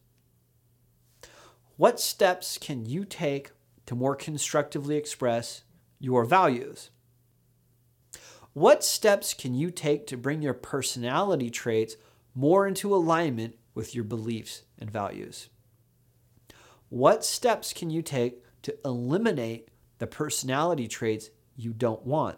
What 1.76 2.00
steps 2.00 2.58
can 2.58 2.86
you 2.86 3.04
take 3.04 3.52
to 3.86 3.96
more 3.96 4.16
constructively 4.16 4.96
express 4.96 5.64
your 6.00 6.26
values? 6.26 6.90
What 8.54 8.84
steps 8.84 9.34
can 9.34 9.56
you 9.56 9.72
take 9.72 10.06
to 10.08 10.18
bring 10.18 10.42
your 10.42 10.54
personality 10.54 11.50
traits 11.50 11.96
more 12.36 12.68
into 12.68 12.94
alignment 12.94 13.58
with 13.74 13.96
your 13.96 14.04
beliefs 14.04 14.62
and 14.78 14.92
values? 14.92 15.50
What 16.90 17.26
steps 17.26 17.74
can 17.74 17.90
you 17.90 18.04
take 18.04 18.44
to 18.62 18.78
eliminate 18.86 19.70
the 20.04 20.08
personality 20.08 20.86
traits 20.86 21.30
you 21.56 21.72
don't 21.72 22.06
want? 22.06 22.38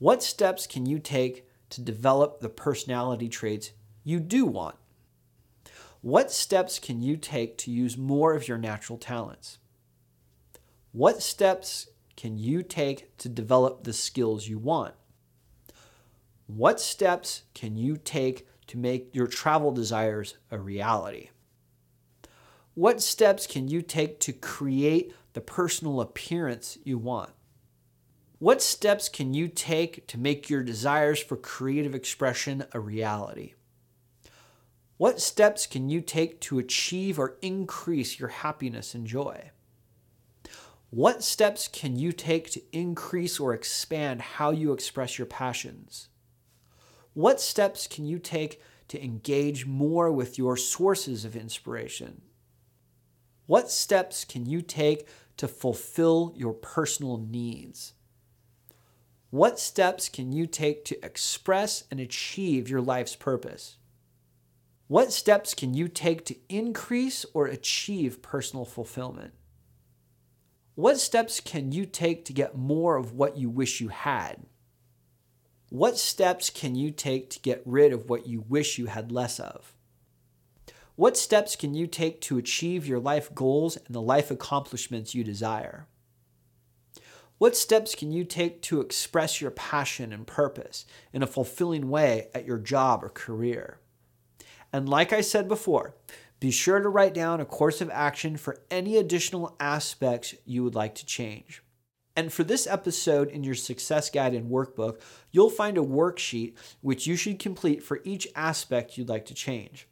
What 0.00 0.20
steps 0.20 0.66
can 0.66 0.84
you 0.84 0.98
take 0.98 1.46
to 1.70 1.80
develop 1.80 2.40
the 2.40 2.48
personality 2.48 3.28
traits 3.28 3.70
you 4.02 4.18
do 4.18 4.44
want? 4.44 4.74
What 6.00 6.32
steps 6.32 6.80
can 6.80 7.02
you 7.02 7.16
take 7.16 7.56
to 7.58 7.70
use 7.70 7.96
more 7.96 8.34
of 8.34 8.48
your 8.48 8.58
natural 8.58 8.98
talents? 8.98 9.58
What 10.90 11.22
steps 11.22 11.86
can 12.16 12.36
you 12.36 12.64
take 12.64 13.16
to 13.18 13.28
develop 13.28 13.84
the 13.84 13.92
skills 13.92 14.48
you 14.48 14.58
want? 14.58 14.94
What 16.48 16.80
steps 16.80 17.42
can 17.54 17.76
you 17.76 17.96
take 17.96 18.48
to 18.66 18.76
make 18.76 19.14
your 19.14 19.28
travel 19.28 19.70
desires 19.70 20.36
a 20.50 20.58
reality? 20.58 21.28
What 22.74 23.00
steps 23.00 23.46
can 23.46 23.68
you 23.68 23.82
take 23.82 24.18
to 24.18 24.32
create 24.32 25.12
the 25.32 25.40
personal 25.40 26.00
appearance 26.00 26.78
you 26.84 26.98
want? 26.98 27.30
What 28.38 28.60
steps 28.60 29.08
can 29.08 29.34
you 29.34 29.48
take 29.48 30.06
to 30.08 30.18
make 30.18 30.50
your 30.50 30.62
desires 30.62 31.20
for 31.20 31.36
creative 31.36 31.94
expression 31.94 32.64
a 32.72 32.80
reality? 32.80 33.54
What 34.96 35.20
steps 35.20 35.66
can 35.66 35.88
you 35.88 36.00
take 36.00 36.40
to 36.42 36.58
achieve 36.58 37.18
or 37.18 37.36
increase 37.40 38.18
your 38.18 38.28
happiness 38.28 38.94
and 38.94 39.06
joy? 39.06 39.50
What 40.90 41.24
steps 41.24 41.68
can 41.68 41.96
you 41.96 42.12
take 42.12 42.50
to 42.50 42.62
increase 42.70 43.40
or 43.40 43.54
expand 43.54 44.20
how 44.20 44.50
you 44.50 44.72
express 44.72 45.18
your 45.18 45.26
passions? 45.26 46.08
What 47.14 47.40
steps 47.40 47.86
can 47.86 48.06
you 48.06 48.18
take 48.18 48.60
to 48.88 49.02
engage 49.02 49.66
more 49.66 50.12
with 50.12 50.36
your 50.36 50.56
sources 50.56 51.24
of 51.24 51.34
inspiration? 51.34 52.22
What 53.46 53.70
steps 53.70 54.24
can 54.24 54.46
you 54.46 54.62
take 54.62 55.08
to 55.42 55.48
fulfill 55.48 56.32
your 56.36 56.52
personal 56.52 57.18
needs? 57.18 57.94
What 59.30 59.58
steps 59.58 60.08
can 60.08 60.30
you 60.30 60.46
take 60.46 60.84
to 60.84 61.04
express 61.04 61.82
and 61.90 61.98
achieve 61.98 62.70
your 62.70 62.80
life's 62.80 63.16
purpose? 63.16 63.76
What 64.86 65.12
steps 65.12 65.52
can 65.52 65.74
you 65.74 65.88
take 65.88 66.24
to 66.26 66.36
increase 66.48 67.26
or 67.34 67.46
achieve 67.46 68.22
personal 68.22 68.64
fulfillment? 68.64 69.34
What 70.76 71.00
steps 71.00 71.40
can 71.40 71.72
you 71.72 71.86
take 71.86 72.24
to 72.26 72.32
get 72.32 72.56
more 72.56 72.94
of 72.94 73.10
what 73.10 73.36
you 73.36 73.50
wish 73.50 73.80
you 73.80 73.88
had? 73.88 74.46
What 75.70 75.98
steps 75.98 76.50
can 76.50 76.76
you 76.76 76.92
take 76.92 77.30
to 77.30 77.40
get 77.40 77.62
rid 77.66 77.92
of 77.92 78.08
what 78.08 78.28
you 78.28 78.44
wish 78.48 78.78
you 78.78 78.86
had 78.86 79.10
less 79.10 79.40
of? 79.40 79.74
What 81.02 81.16
steps 81.16 81.56
can 81.56 81.74
you 81.74 81.88
take 81.88 82.20
to 82.20 82.38
achieve 82.38 82.86
your 82.86 83.00
life 83.00 83.34
goals 83.34 83.76
and 83.76 83.92
the 83.92 84.00
life 84.00 84.30
accomplishments 84.30 85.16
you 85.16 85.24
desire? 85.24 85.88
What 87.38 87.56
steps 87.56 87.96
can 87.96 88.12
you 88.12 88.22
take 88.22 88.62
to 88.62 88.80
express 88.80 89.40
your 89.40 89.50
passion 89.50 90.12
and 90.12 90.24
purpose 90.24 90.86
in 91.12 91.24
a 91.24 91.26
fulfilling 91.26 91.90
way 91.90 92.28
at 92.32 92.44
your 92.44 92.58
job 92.58 93.02
or 93.02 93.08
career? 93.08 93.80
And 94.72 94.88
like 94.88 95.12
I 95.12 95.22
said 95.22 95.48
before, 95.48 95.96
Be 96.38 96.52
sure 96.52 96.78
to 96.78 96.88
write 96.88 97.14
down 97.14 97.40
a 97.40 97.44
course 97.44 97.80
of 97.80 97.90
action 97.90 98.36
for 98.36 98.62
any 98.70 98.96
additional 98.96 99.56
aspects 99.58 100.36
you 100.44 100.62
would 100.62 100.76
like 100.76 100.94
to 100.94 101.04
change. 101.04 101.64
And 102.14 102.32
for 102.32 102.44
this 102.44 102.68
episode 102.68 103.28
in 103.28 103.42
your 103.42 103.56
success 103.56 104.08
guide 104.08 104.34
and 104.34 104.48
workbook, 104.48 105.00
you'll 105.32 105.50
find 105.50 105.76
a 105.76 105.80
worksheet 105.80 106.54
which 106.80 107.08
you 107.08 107.16
should 107.16 107.40
complete 107.40 107.82
for 107.82 108.00
each 108.04 108.28
aspect 108.36 108.96
you'd 108.96 109.08
like 109.08 109.26
to 109.26 109.34
change. 109.34 109.88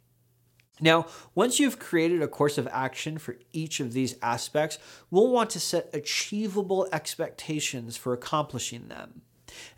Now, 0.81 1.07
once 1.35 1.61
you've 1.61 1.79
created 1.79 2.23
a 2.23 2.29
course 2.29 2.57
of 2.59 2.69
action 2.69 3.19
for 3.19 3.37
each 3.53 3.81
of 3.81 3.93
these 3.93 4.16
aspects, 4.23 4.79
we'll 5.11 5.31
want 5.31 5.51
to 5.51 5.61
set 5.61 5.90
achievable 5.93 6.88
expectations 6.93 7.97
for 7.97 8.12
accomplishing 8.12 8.88
them. 8.88 9.23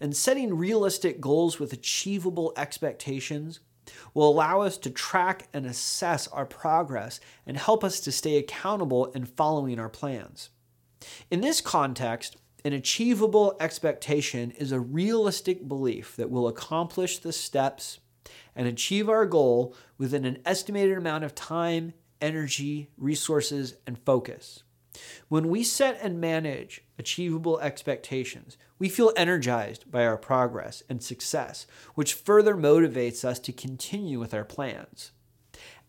And 0.00 0.14
setting 0.16 0.56
realistic 0.56 1.20
goals 1.20 1.58
with 1.58 1.72
achievable 1.72 2.52
expectations 2.56 3.60
will 4.14 4.28
allow 4.28 4.60
us 4.60 4.76
to 4.78 4.90
track 4.90 5.48
and 5.52 5.66
assess 5.66 6.28
our 6.28 6.46
progress 6.46 7.20
and 7.46 7.56
help 7.56 7.82
us 7.82 8.00
to 8.00 8.12
stay 8.12 8.36
accountable 8.36 9.06
in 9.06 9.24
following 9.24 9.78
our 9.78 9.88
plans. 9.88 10.50
In 11.30 11.40
this 11.40 11.60
context, 11.60 12.36
an 12.64 12.72
achievable 12.72 13.56
expectation 13.58 14.52
is 14.52 14.70
a 14.70 14.78
realistic 14.78 15.66
belief 15.66 16.14
that 16.14 16.30
we'll 16.30 16.46
accomplish 16.46 17.18
the 17.18 17.32
steps 17.32 17.98
and 18.54 18.66
achieve 18.66 19.08
our 19.08 19.26
goal 19.26 19.74
within 19.98 20.24
an 20.24 20.38
estimated 20.44 20.98
amount 20.98 21.24
of 21.24 21.34
time, 21.34 21.94
energy, 22.20 22.90
resources, 22.96 23.74
and 23.86 23.98
focus. 23.98 24.62
When 25.28 25.48
we 25.48 25.64
set 25.64 25.98
and 26.02 26.20
manage 26.20 26.84
achievable 26.98 27.58
expectations, 27.60 28.58
we 28.78 28.88
feel 28.88 29.12
energized 29.16 29.90
by 29.90 30.04
our 30.04 30.18
progress 30.18 30.82
and 30.88 31.02
success, 31.02 31.66
which 31.94 32.14
further 32.14 32.54
motivates 32.54 33.24
us 33.24 33.38
to 33.40 33.52
continue 33.52 34.18
with 34.18 34.34
our 34.34 34.44
plans. 34.44 35.12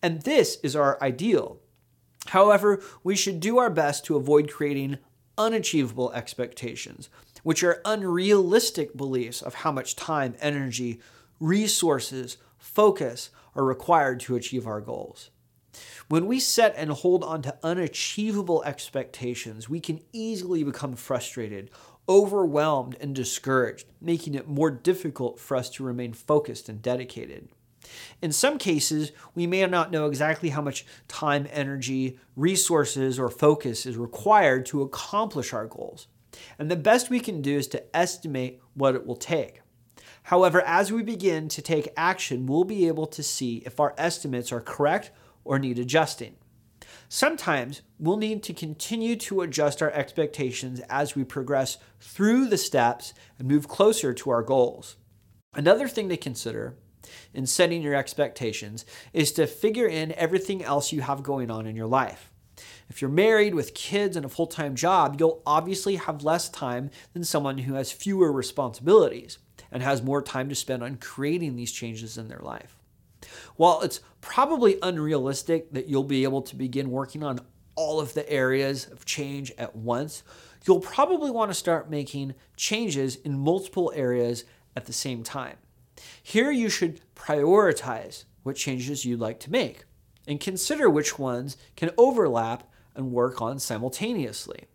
And 0.02 0.21
this 0.21 0.58
is 0.63 0.76
our 0.76 1.02
ideal. 1.02 1.60
However, 2.28 2.82
we 3.04 3.15
should 3.15 3.39
do 3.39 3.58
our 3.58 3.69
best 3.69 4.06
to 4.06 4.15
avoid 4.15 4.52
creating 4.52 4.99
unachievable 5.38 6.12
expectations, 6.13 7.10
which 7.43 7.63
are 7.63 7.82
unrealistic 7.84 8.95
beliefs 8.95 9.41
of 9.41 9.56
how 9.56 9.71
much 9.71 9.95
time, 9.95 10.36
energy, 10.39 11.02
resources, 11.39 12.38
focus 12.63 13.30
are 13.56 13.65
required 13.65 14.21
to 14.21 14.38
achieve 14.38 14.65
our 14.65 14.80
goals. 14.80 15.30
When 16.08 16.28
we 16.28 16.39
set 16.39 16.73
and 16.78 16.91
hold 16.91 17.23
on 17.23 17.41
to 17.41 17.58
unachievable 17.62 18.63
expectations, 18.63 19.67
we 19.67 19.82
can 19.82 19.99
easily 20.13 20.63
become 20.63 20.95
frustrated, 20.95 21.71
overwhelmed, 22.08 22.95
and 23.02 23.13
discouraged, 23.13 23.86
making 23.99 24.34
it 24.34 24.47
more 24.47 24.71
difficult 24.71 25.39
for 25.39 25.58
us 25.58 25.69
to 25.71 25.84
remain 25.84 26.13
focused 26.13 26.69
and 26.69 26.82
dedicated. 26.82 27.49
In 28.21 28.32
some 28.32 28.58
cases, 28.58 29.12
we 29.36 29.45
may 29.45 29.65
not 29.67 29.91
know 29.91 30.06
exactly 30.06 30.49
how 30.49 30.62
much 30.62 30.86
time, 31.10 31.47
energy, 31.52 32.17
resources, 32.38 33.19
or 33.19 33.30
focus 33.30 33.86
is 33.86 33.97
required 33.97 34.65
to 34.67 34.84
accomplish 34.84 35.52
our 35.52 35.67
goals. 35.67 36.08
And 36.58 36.71
the 36.71 36.78
best 36.78 37.10
we 37.10 37.19
can 37.19 37.41
do 37.41 37.58
is 37.58 37.67
to 37.67 37.95
estimate 37.95 38.62
what 38.73 38.95
it 38.95 39.06
will 39.06 39.17
take. 39.17 39.62
However, 40.23 40.62
as 40.62 40.91
we 40.91 41.03
begin 41.03 41.49
to 41.49 41.62
take 41.62 41.89
action, 41.97 42.45
we'll 42.45 42.63
be 42.63 42.88
able 42.88 43.07
to 43.07 43.21
see 43.21 43.57
if 43.65 43.79
our 43.79 43.93
estimates 43.97 44.51
are 44.51 44.62
correct 44.62 45.12
or 45.43 45.59
need 45.59 45.77
adjusting. 45.77 46.36
Sometimes 47.09 47.81
we'll 47.99 48.17
need 48.17 48.41
to 48.43 48.53
continue 48.53 49.15
to 49.17 49.41
adjust 49.41 49.81
our 49.81 49.91
expectations 49.91 50.79
as 50.89 51.15
we 51.15 51.23
progress 51.23 51.77
through 51.99 52.47
the 52.47 52.57
steps 52.57 53.13
and 53.38 53.47
move 53.47 53.67
closer 53.67 54.13
to 54.13 54.29
our 54.29 54.41
goals. 54.41 54.95
Another 55.53 55.88
thing 55.88 56.09
to 56.09 56.17
consider 56.17 56.75
in 57.33 57.45
setting 57.45 57.81
your 57.81 57.93
expectations 57.93 58.86
is 59.12 59.31
to 59.33 59.45
figure 59.45 59.86
in 59.86 60.13
everything 60.13 60.63
else 60.63 60.91
you 60.91 61.01
have 61.01 61.21
going 61.21 61.51
on 61.51 61.67
in 61.67 61.75
your 61.75 61.88
life. 61.88 62.31
If 62.89 63.01
you're 63.01 63.12
married 63.12 63.55
with 63.55 63.73
kids 63.73 64.15
and 64.15 64.25
a 64.25 64.29
full 64.29 64.47
time 64.47 64.75
job, 64.75 65.17
you'll 65.19 65.41
obviously 65.45 65.97
have 65.97 66.23
less 66.23 66.49
time 66.49 66.89
than 67.13 67.23
someone 67.23 67.59
who 67.59 67.73
has 67.73 67.91
fewer 67.91 68.31
responsibilities 68.31 69.38
and 69.73 69.83
has 69.83 70.01
more 70.01 70.21
time 70.21 70.47
to 70.47 70.55
spend 70.55 70.83
on 70.83 70.95
creating 70.95 71.55
these 71.55 71.71
changes 71.71 72.17
in 72.17 72.29
their 72.29 72.39
life. 72.39 72.77
While 73.55 73.81
it's 73.81 73.99
probably 74.21 74.77
unrealistic 74.81 75.73
that 75.73 75.88
you'll 75.88 76.03
be 76.03 76.23
able 76.23 76.43
to 76.43 76.55
begin 76.55 76.91
working 76.91 77.23
on 77.23 77.39
all 77.75 77.99
of 77.99 78.13
the 78.13 78.29
areas 78.31 78.88
of 78.88 79.03
change 79.03 79.51
at 79.57 79.75
once, 79.75 80.23
you'll 80.65 80.79
probably 80.79 81.31
want 81.31 81.49
to 81.49 81.55
start 81.55 81.89
making 81.89 82.36
changes 82.55 83.15
in 83.17 83.38
multiple 83.38 83.91
areas 83.95 84.45
at 84.75 84.86
the 84.86 84.93
same 84.93 85.23
time. 85.23 85.57
Here 86.21 86.51
you 86.51 86.69
should 86.69 87.01
prioritize 87.15 88.25
what 88.43 88.55
changes 88.55 89.05
you'd 89.05 89.19
like 89.19 89.39
to 89.41 89.51
make 89.51 89.86
and 90.27 90.39
consider 90.39 90.89
which 90.89 91.17
ones 91.17 91.57
can 91.75 91.89
overlap 91.97 92.69
and 92.95 93.12
work 93.12 93.41
on 93.41 93.59
simultaneously. 93.59 94.67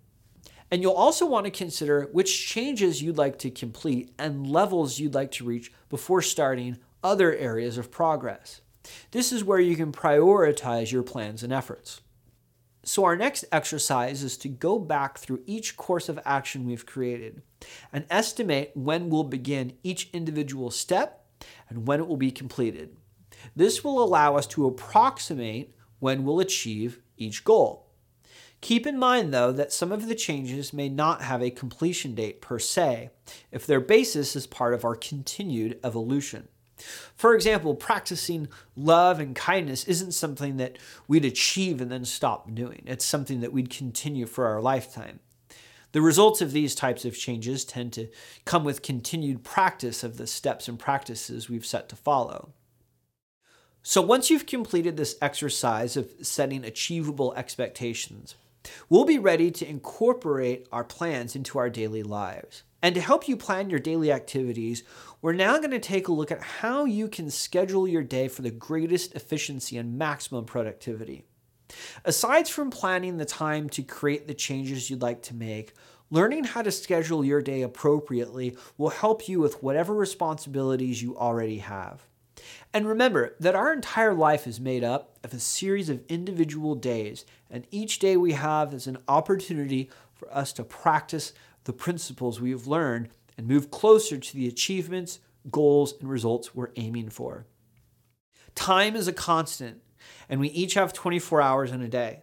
And 0.71 0.83
you'll 0.83 0.93
also 0.93 1.27
want 1.27 1.47
to 1.47 1.51
consider 1.51 2.09
which 2.13 2.47
changes 2.47 3.03
you'd 3.03 3.17
like 3.17 3.39
to 3.39 3.51
complete 3.51 4.13
and 4.19 4.47
levels 4.47 4.99
you'd 4.99 5.15
like 5.15 5.31
to 5.33 5.45
reach 5.45 5.73
before 5.89 6.21
starting 6.21 6.79
other 7.03 7.35
areas 7.35 7.79
of 7.79 7.91
progress. 7.91 8.61
This 9.11 9.33
is 9.33 9.45
where 9.45 9.61
you 9.61 9.77
can 9.77 9.93
prioritize 9.93 10.93
your 10.93 11.03
plans 11.03 11.43
and 11.43 11.53
efforts. 11.53 12.01
So, 12.85 13.05
our 13.05 13.17
next 13.17 13.45
exercise 13.53 14.23
is 14.23 14.39
to 14.39 14.49
go 14.49 14.79
back 14.79 15.19
through 15.19 15.43
each 15.47 15.77
course 15.77 16.09
of 16.09 16.19
action 16.25 16.65
we've 16.65 16.87
created 16.87 17.43
and 17.93 18.07
estimate 18.09 18.71
when 18.75 19.11
we'll 19.11 19.25
begin 19.25 19.75
each 19.83 20.09
individual 20.13 20.71
step 20.71 21.27
and 21.69 21.87
when 21.87 22.01
it 22.01 22.07
will 22.07 22.17
be 22.17 22.31
completed. 22.31 22.97
This 23.55 23.85
will 23.85 24.03
allow 24.03 24.37
us 24.37 24.47
to 24.49 24.67
approximate 24.67 25.75
when 25.99 26.25
we'll 26.25 26.41
achieve 26.41 27.01
each 27.17 27.45
goal. 27.45 27.88
Keep 28.61 28.87
in 28.87 28.99
mind, 28.99 29.33
though, 29.33 29.53
that 29.53 29.73
some 29.73 29.93
of 29.93 30.09
the 30.09 30.15
changes 30.15 30.73
may 30.73 30.89
not 30.89 31.23
have 31.23 31.43
a 31.43 31.51
completion 31.51 32.15
date 32.15 32.41
per 32.41 32.59
se 32.59 33.11
if 33.53 33.67
their 33.67 33.81
basis 33.81 34.35
is 34.35 34.47
part 34.47 34.75
of 34.75 34.85
our 34.85 34.97
continued 34.97 35.79
evolution. 35.85 36.49
For 37.17 37.35
example, 37.35 37.75
practicing 37.75 38.49
love 38.77 39.21
and 39.21 39.35
kindness 39.35 39.85
isn't 39.85 40.13
something 40.13 40.57
that 40.59 40.79
we'd 41.07 41.25
achieve 41.25 41.81
and 41.81 41.91
then 41.91 42.05
stop 42.05 42.55
doing. 42.55 42.83
It's 42.87 43.05
something 43.05 43.41
that 43.41 43.53
we'd 43.53 43.71
continue 43.71 44.27
for 44.27 44.47
our 44.47 44.61
lifetime. 44.61 45.21
The 45.93 46.03
results 46.03 46.41
of 46.41 46.53
these 46.53 46.75
types 46.75 47.05
of 47.05 47.17
changes 47.17 47.65
tend 47.65 47.93
to 47.95 48.09
come 48.45 48.63
with 48.63 48.83
continued 48.83 49.43
practice 49.43 50.05
of 50.05 50.19
the 50.19 50.27
steps 50.27 50.69
and 50.69 50.79
practices 50.79 51.49
we've 51.49 51.67
set 51.67 51.89
to 51.89 51.97
follow. 51.97 52.53
So, 53.83 54.03
once 54.03 54.29
you've 54.29 54.45
completed 54.45 54.97
this 54.97 55.17
exercise 55.23 55.97
of 55.97 56.13
setting 56.21 56.63
achievable 56.65 57.33
expectations, 57.35 58.35
we'll 58.89 59.05
be 59.05 59.19
ready 59.19 59.51
to 59.51 59.69
incorporate 59.69 60.67
our 60.73 60.85
plans 60.85 61.37
into 61.37 61.59
our 61.59 61.71
daily 61.71 62.03
lives. 62.03 62.63
And 62.83 62.95
to 62.95 63.01
help 63.01 63.29
you 63.29 63.37
plan 63.37 63.71
your 63.71 63.81
daily 63.81 64.13
activities, 64.13 64.85
we're 65.21 65.33
now 65.33 65.59
going 65.59 65.73
to 65.73 65.81
take 65.81 66.07
a 66.09 66.13
look 66.13 66.31
at 66.31 66.43
how 66.43 66.85
you 66.85 67.09
can 67.09 67.31
schedule 67.31 67.89
your 67.89 68.05
day 68.05 68.29
for 68.29 68.43
the 68.43 68.51
greatest 68.51 69.15
efficiency 69.15 69.77
and 69.77 69.99
maximum 69.99 70.45
productivity. 70.45 71.25
Aside 72.05 72.49
from 72.49 72.71
planning 72.71 73.17
the 73.17 73.25
time 73.25 73.69
to 73.71 73.83
create 73.83 74.27
the 74.27 74.35
changes 74.35 74.89
you'd 74.89 75.03
like 75.03 75.23
to 75.23 75.35
make, 75.35 75.75
learning 76.11 76.45
how 76.45 76.63
to 76.63 76.71
schedule 76.71 77.25
your 77.25 77.43
day 77.43 77.63
appropriately 77.63 78.57
will 78.77 78.91
help 78.91 79.29
you 79.29 79.41
with 79.41 79.63
whatever 79.63 79.95
responsibilities 79.95 81.03
you 81.03 81.17
already 81.17 81.59
have. 81.59 82.07
And 82.73 82.87
remember 82.87 83.35
that 83.41 83.55
our 83.55 83.73
entire 83.73 84.15
life 84.15 84.47
is 84.47 84.61
made 84.61 84.85
up 84.85 85.19
of 85.25 85.33
a 85.33 85.39
series 85.39 85.89
of 85.89 86.05
individual 86.09 86.75
days, 86.75 87.25
and 87.51 87.67
each 87.71 87.99
day 87.99 88.17
we 88.17 88.33
have 88.33 88.75
is 88.75 88.87
an 88.87 88.99
opportunity 89.09 89.91
for 90.15 90.33
us 90.33 90.53
to 90.55 90.65
practice 90.65 91.33
the 91.65 91.73
principles 91.73 92.41
we 92.41 92.51
have 92.51 92.67
learned 92.67 93.09
and 93.37 93.47
move 93.47 93.71
closer 93.71 94.19
to 94.19 94.35
the 94.35 94.49
achievements, 94.49 95.21
goals, 95.51 95.95
and 96.01 96.11
results 96.11 96.55
we're 96.55 96.71
aiming 96.77 97.09
for. 97.09 97.47
Time 98.55 98.97
is 98.97 99.07
a 99.07 99.13
constant, 99.13 99.81
and 100.29 100.41
we 100.41 100.49
each 100.49 100.75
have 100.75 100.93
24 100.93 101.41
hours 101.41 101.71
in 101.71 101.81
a 101.81 101.89
day. 101.89 102.23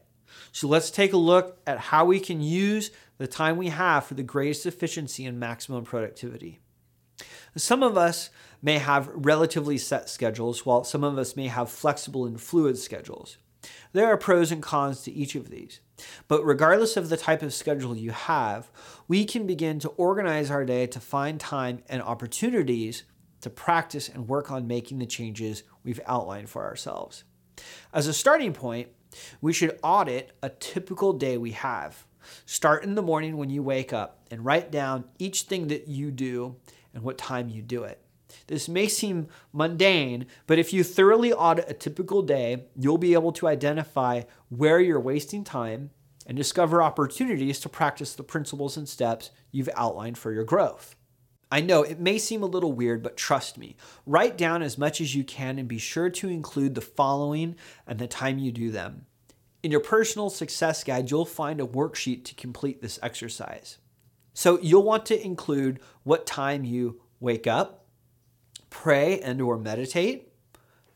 So 0.52 0.68
let's 0.68 0.92
take 0.92 1.14
a 1.14 1.18
look 1.18 1.60
at 1.66 1.80
how 1.80 2.06
we 2.06 2.20
can 2.20 2.42
use 2.42 2.92
the 3.18 3.28
time 3.28 3.58
we 3.58 3.70
have 3.70 4.06
for 4.06 4.16
the 4.16 4.24
greatest 4.24 4.66
efficiency 4.66 5.26
and 5.26 5.40
maximum 5.40 5.84
productivity. 5.84 6.60
Some 7.58 7.84
of 7.84 7.98
us 7.98 8.30
may 8.62 8.80
have 8.80 9.10
relatively 9.14 9.78
set 9.78 10.10
schedules, 10.10 10.66
while 10.66 10.84
some 10.84 11.04
of 11.04 11.18
us 11.18 11.36
may 11.36 11.48
have 11.48 11.70
flexible 11.70 12.26
and 12.26 12.40
fluid 12.40 12.78
schedules. 12.78 13.38
There 13.94 14.08
are 14.08 14.18
pros 14.18 14.52
and 14.52 14.62
cons 14.62 15.04
to 15.04 15.12
each 15.12 15.36
of 15.36 15.50
these. 15.50 15.80
But 16.28 16.46
regardless 16.46 16.98
of 16.98 17.08
the 17.08 17.18
type 17.18 17.42
of 17.42 17.54
schedule 17.54 17.96
you 17.96 18.12
have, 18.12 18.70
we 19.08 19.24
can 19.24 19.48
begin 19.48 19.80
to 19.80 19.90
organize 19.90 20.52
our 20.52 20.66
day 20.66 20.88
to 20.88 21.00
find 21.00 21.40
time 21.40 21.82
and 21.88 22.02
opportunities 22.02 23.04
to 23.42 23.50
practice 23.50 24.10
and 24.10 24.28
work 24.28 24.52
on 24.52 24.68
making 24.68 25.00
the 25.00 25.06
changes 25.06 25.64
we've 25.84 26.02
outlined 26.06 26.50
for 26.50 26.66
ourselves. 26.66 27.24
As 27.94 28.08
a 28.08 28.14
starting 28.14 28.52
point, 28.52 28.90
we 29.40 29.54
should 29.54 29.80
audit 29.82 30.32
a 30.44 30.50
typical 30.50 31.14
day 31.14 31.38
we 31.38 31.52
have. 31.52 32.06
Start 32.46 32.84
in 32.84 32.96
the 32.96 33.02
morning 33.02 33.38
when 33.38 33.50
you 33.50 33.64
wake 33.64 33.94
up 33.94 34.26
and 34.30 34.44
write 34.44 34.72
down 34.72 35.06
each 35.20 35.44
thing 35.44 35.68
that 35.68 35.88
you 35.88 36.12
do 36.12 36.58
and 36.96 37.04
what 37.04 37.20
time 37.20 37.50
you 37.50 37.62
do 37.62 37.84
it. 37.84 38.02
This 38.48 38.68
may 38.68 38.88
seem 38.88 39.28
mundane, 39.54 40.26
but 40.48 40.58
if 40.58 40.74
you 40.74 40.84
thoroughly 40.84 41.32
audit 41.32 41.70
a 41.70 41.74
typical 41.74 42.24
day, 42.24 42.66
you'll 42.76 42.98
be 42.98 43.14
able 43.14 43.32
to 43.34 43.48
identify 43.48 44.24
where 44.50 44.80
you're 44.80 45.00
wasting 45.00 45.44
time 45.44 45.92
and 46.26 46.36
discover 46.36 46.82
opportunities 46.82 47.60
to 47.60 47.70
practice 47.70 48.16
the 48.16 48.24
principles 48.24 48.78
and 48.78 48.90
steps 48.90 49.30
you've 49.52 49.70
outlined 49.76 50.18
for 50.18 50.32
your 50.32 50.44
growth. 50.44 50.96
I 51.52 51.62
know 51.62 51.84
it 51.84 52.00
may 52.00 52.18
seem 52.18 52.42
a 52.42 52.48
little 52.48 52.74
weird, 52.74 53.04
but 53.04 53.18
trust 53.18 53.58
me. 53.58 53.76
Write 54.06 54.38
down 54.38 54.64
as 54.64 54.78
much 54.78 55.00
as 55.00 55.14
you 55.14 55.24
can 55.24 55.60
and 55.60 55.68
be 55.68 55.78
sure 55.78 56.10
to 56.10 56.28
include 56.28 56.74
the 56.74 56.82
following 56.82 57.56
and 57.86 58.00
the 58.00 58.08
time 58.08 58.40
you 58.40 58.52
do 58.52 58.72
them. 58.72 59.06
In 59.62 59.72
your 59.72 59.80
personal 59.80 60.30
success 60.30 60.84
guide, 60.84 61.12
you'll 61.12 61.26
find 61.26 61.62
a 61.62 61.66
worksheet 61.66 62.26
to 62.26 62.36
complete 62.36 62.82
this 62.82 63.00
exercise. 63.02 63.78
So 64.36 64.60
you'll 64.60 64.84
want 64.84 65.06
to 65.08 65.26
include 65.26 65.80
what 66.04 66.28
time 66.28 66.66
you 66.66 67.02
wake 67.22 67.48
up, 67.48 67.86
pray 68.70 69.22
and 69.22 69.42
or 69.42 69.58
meditate, 69.58 70.28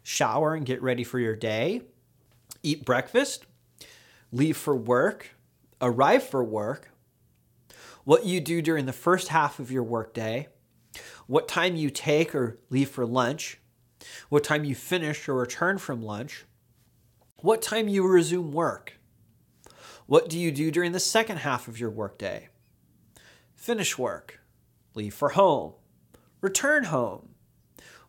shower 0.03 0.53
and 0.53 0.65
get 0.65 0.83
ready 0.83 1.05
for 1.05 1.19
your 1.19 1.37
day, 1.37 1.83
eat 2.61 2.83
breakfast, 2.83 3.45
leave 4.33 4.57
for 4.57 4.75
work, 4.75 5.29
arrive 5.81 6.21
for 6.21 6.43
work, 6.43 6.91
what 8.03 8.25
you 8.25 8.41
do 8.41 8.61
during 8.61 8.85
the 8.85 8.93
first 8.93 9.29
half 9.29 9.57
of 9.57 9.71
your 9.71 9.83
workday, 9.83 10.49
what 11.25 11.47
time 11.47 11.77
you 11.77 11.89
take 11.89 12.35
or 12.35 12.59
leave 12.69 12.89
for 12.89 13.05
lunch, 13.05 13.57
what 14.27 14.43
time 14.43 14.65
you 14.65 14.75
finish 14.75 15.29
or 15.29 15.35
return 15.35 15.77
from 15.77 16.01
lunch, 16.01 16.43
what 17.37 17.61
time 17.61 17.87
you 17.87 18.05
resume 18.05 18.51
work, 18.51 18.99
what 20.07 20.27
do 20.27 20.37
you 20.37 20.51
do 20.51 20.71
during 20.71 20.91
the 20.91 20.99
second 20.99 21.37
half 21.37 21.69
of 21.69 21.79
your 21.79 21.89
workday, 21.89 22.48
finish 23.69 23.99
work, 23.99 24.39
leave 24.95 25.13
for 25.13 25.29
home, 25.29 25.73
return 26.41 26.85
home, 26.85 27.35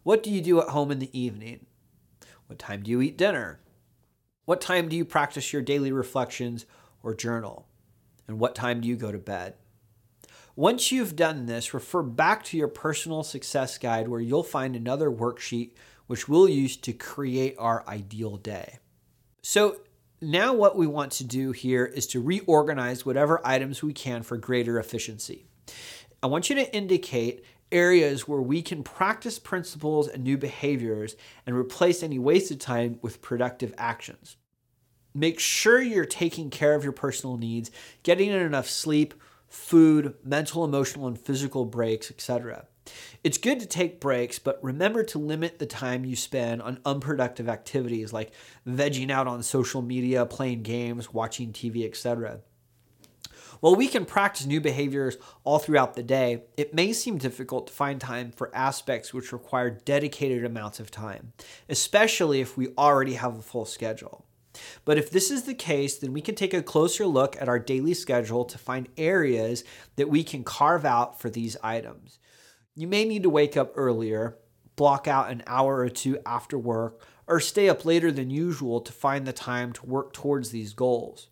what 0.03 0.23
do 0.23 0.31
you 0.31 0.41
do 0.41 0.59
at 0.59 0.69
home 0.69 0.91
in 0.91 1.01
the 1.01 1.19
evening, 1.21 1.67
what 2.47 2.59
time 2.59 2.83
do 2.83 2.91
you 2.91 3.03
eat 3.03 3.19
dinner, 3.19 3.61
what 4.47 4.63
time 4.63 4.89
do 4.89 4.97
you 4.97 5.05
practice 5.05 5.53
your 5.53 5.61
daily 5.61 5.93
reflections 5.93 6.65
or 7.03 7.15
journal, 7.15 7.69
and 8.27 8.41
what 8.41 8.55
time 8.55 8.81
do 8.81 8.89
you 8.89 8.97
go 8.97 9.13
to 9.13 9.19
bed. 9.19 9.53
Once 10.57 10.91
you've 10.91 11.15
done 11.15 11.45
this, 11.45 11.75
refer 11.75 12.01
back 12.03 12.43
to 12.43 12.57
your 12.57 12.67
personal 12.67 13.23
success 13.23 13.77
guide 13.77 14.09
where 14.09 14.19
you'll 14.19 14.43
find 14.43 14.75
another 14.75 15.11
worksheet 15.11 15.73
which 16.07 16.27
we'll 16.27 16.49
use 16.49 16.75
to 16.75 16.95
create 16.95 17.55
our 17.59 17.87
ideal 17.87 18.39
day. 18.39 18.79
So, 19.43 19.77
now 20.23 20.55
what 20.55 20.75
we 20.75 20.87
want 20.87 21.13
to 21.13 21.25
do 21.25 21.53
here 21.53 21.85
is 21.85 22.07
to 22.07 22.23
reorganize 22.23 23.05
whatever 23.05 23.43
items 23.45 23.83
we 23.83 23.93
can 23.93 24.23
for 24.23 24.39
greater 24.39 24.79
efficiency. 24.79 25.50
I 26.23 26.27
want 26.27 26.51
you 26.51 26.57
to 26.57 26.75
indicate 26.75 27.45
areas 27.73 28.27
where 28.27 28.41
we 28.41 28.63
can 28.63 28.83
practice 28.83 29.39
principles 29.39 30.09
and 30.09 30.25
new 30.25 30.37
behaviors 30.37 31.17
and 31.47 31.57
replace 31.57 32.03
any 32.03 32.19
wasted 32.19 32.61
time 32.61 32.99
with 33.03 33.23
productive 33.23 33.75
actions. 33.79 34.37
Make 35.15 35.41
sure 35.41 35.81
you're 35.81 36.05
taking 36.05 36.51
care 36.51 36.75
of 36.75 36.85
your 36.85 36.93
personal 36.93 37.37
needs, 37.37 37.71
getting 38.03 38.31
in 38.31 38.41
enough 38.41 38.69
sleep, 38.69 39.15
food, 39.49 40.15
mental, 40.25 40.65
emotional, 40.65 41.09
and 41.09 41.19
physical 41.19 41.65
breaks, 41.65 42.11
etc. 42.11 42.67
It's 43.23 43.39
good 43.39 43.61
to 43.61 43.67
take 43.67 44.01
breaks, 44.01 44.39
but 44.39 44.63
remember 44.63 45.03
to 45.05 45.19
limit 45.19 45.59
the 45.59 45.67
time 45.67 46.05
you 46.05 46.17
spend 46.17 46.63
on 46.63 46.81
unproductive 46.85 47.49
activities 47.49 48.13
like 48.13 48.33
vegging 48.67 49.11
out 49.11 49.27
on 49.27 49.43
social 49.43 49.83
media, 49.83 50.27
playing 50.27 50.63
games, 50.63 51.13
watching 51.13 51.53
TV, 51.53 51.85
etc. 51.85 52.41
While 53.61 53.77
we 53.77 53.89
can 53.89 54.07
practice 54.07 54.47
new 54.47 54.61
behaviors 54.61 55.19
all 55.45 55.59
throughout 55.59 55.95
the 55.95 56.03
day, 56.03 56.45
it 56.57 56.73
may 56.73 56.95
seem 56.95 57.19
difficult 57.19 57.67
to 57.67 57.73
find 57.73 58.01
time 58.01 58.33
for 58.33 58.55
aspects 58.57 59.13
which 59.13 59.33
require 59.33 59.69
dedicated 59.69 60.47
amounts 60.47 60.81
of 60.81 60.91
time, 60.91 61.35
especially 61.69 62.41
if 62.41 62.57
we 62.57 62.69
already 62.79 63.15
have 63.15 63.39
a 63.39 63.43
full 63.43 63.67
schedule. 63.67 64.25
But 64.87 64.97
if 64.97 65.11
this 65.11 65.31
is 65.31 65.43
the 65.43 65.55
case, 65.55 65.99
then 65.99 66.15
we 66.15 66.23
can 66.23 66.35
take 66.35 66.55
a 66.55 66.63
closer 66.63 67.07
look 67.07 67.41
at 67.41 67.49
our 67.49 67.59
daily 67.59 67.93
schedule 67.93 68.47
to 68.47 68.57
find 68.57 68.89
areas 68.97 69.63
that 69.97 70.09
we 70.09 70.25
can 70.25 70.43
carve 70.43 70.87
out 70.87 71.21
for 71.21 71.29
these 71.29 71.57
items. 71.63 72.19
You 72.75 72.87
may 72.89 73.05
need 73.05 73.23
to 73.25 73.31
wake 73.31 73.59
up 73.59 73.73
earlier, 73.77 74.39
block 74.75 75.07
out 75.07 75.31
an 75.31 75.43
hour 75.47 75.77
or 75.77 75.91
two 75.91 76.19
after 76.25 76.59
work, 76.59 77.07
or 77.27 77.41
stay 77.41 77.69
up 77.69 77.85
later 77.85 78.11
than 78.11 78.31
usual 78.31 78.81
to 78.81 78.93
find 78.93 79.27
the 79.27 79.35
time 79.35 79.75
to 79.75 79.87
work 79.87 80.15
towards 80.15 80.51
these 80.51 80.73
goals. 80.73 81.29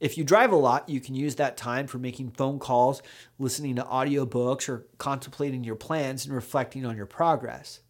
If 0.00 0.16
you 0.16 0.24
drive 0.24 0.52
a 0.52 0.56
lot, 0.56 0.88
you 0.88 1.00
can 1.00 1.14
use 1.14 1.36
that 1.36 1.56
time 1.56 1.86
for 1.86 1.98
making 1.98 2.30
phone 2.30 2.58
calls, 2.58 3.02
listening 3.38 3.76
to 3.76 3.82
audiobooks, 3.82 4.68
or 4.68 4.86
contemplating 4.98 5.64
your 5.64 5.76
plans 5.76 6.24
and 6.24 6.34
reflecting 6.34 6.86
on 6.86 6.96
your 6.96 7.06
progress. 7.06 7.80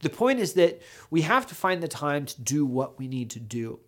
The 0.00 0.10
point 0.10 0.38
is 0.38 0.54
that 0.54 0.80
we 1.10 1.22
have 1.22 1.46
to 1.48 1.54
find 1.54 1.82
the 1.82 1.88
time 1.88 2.26
to 2.26 2.40
do 2.40 2.64
what 2.64 2.98
we 2.98 3.08
need 3.08 3.30
to 3.30 3.40
do. 3.40 3.80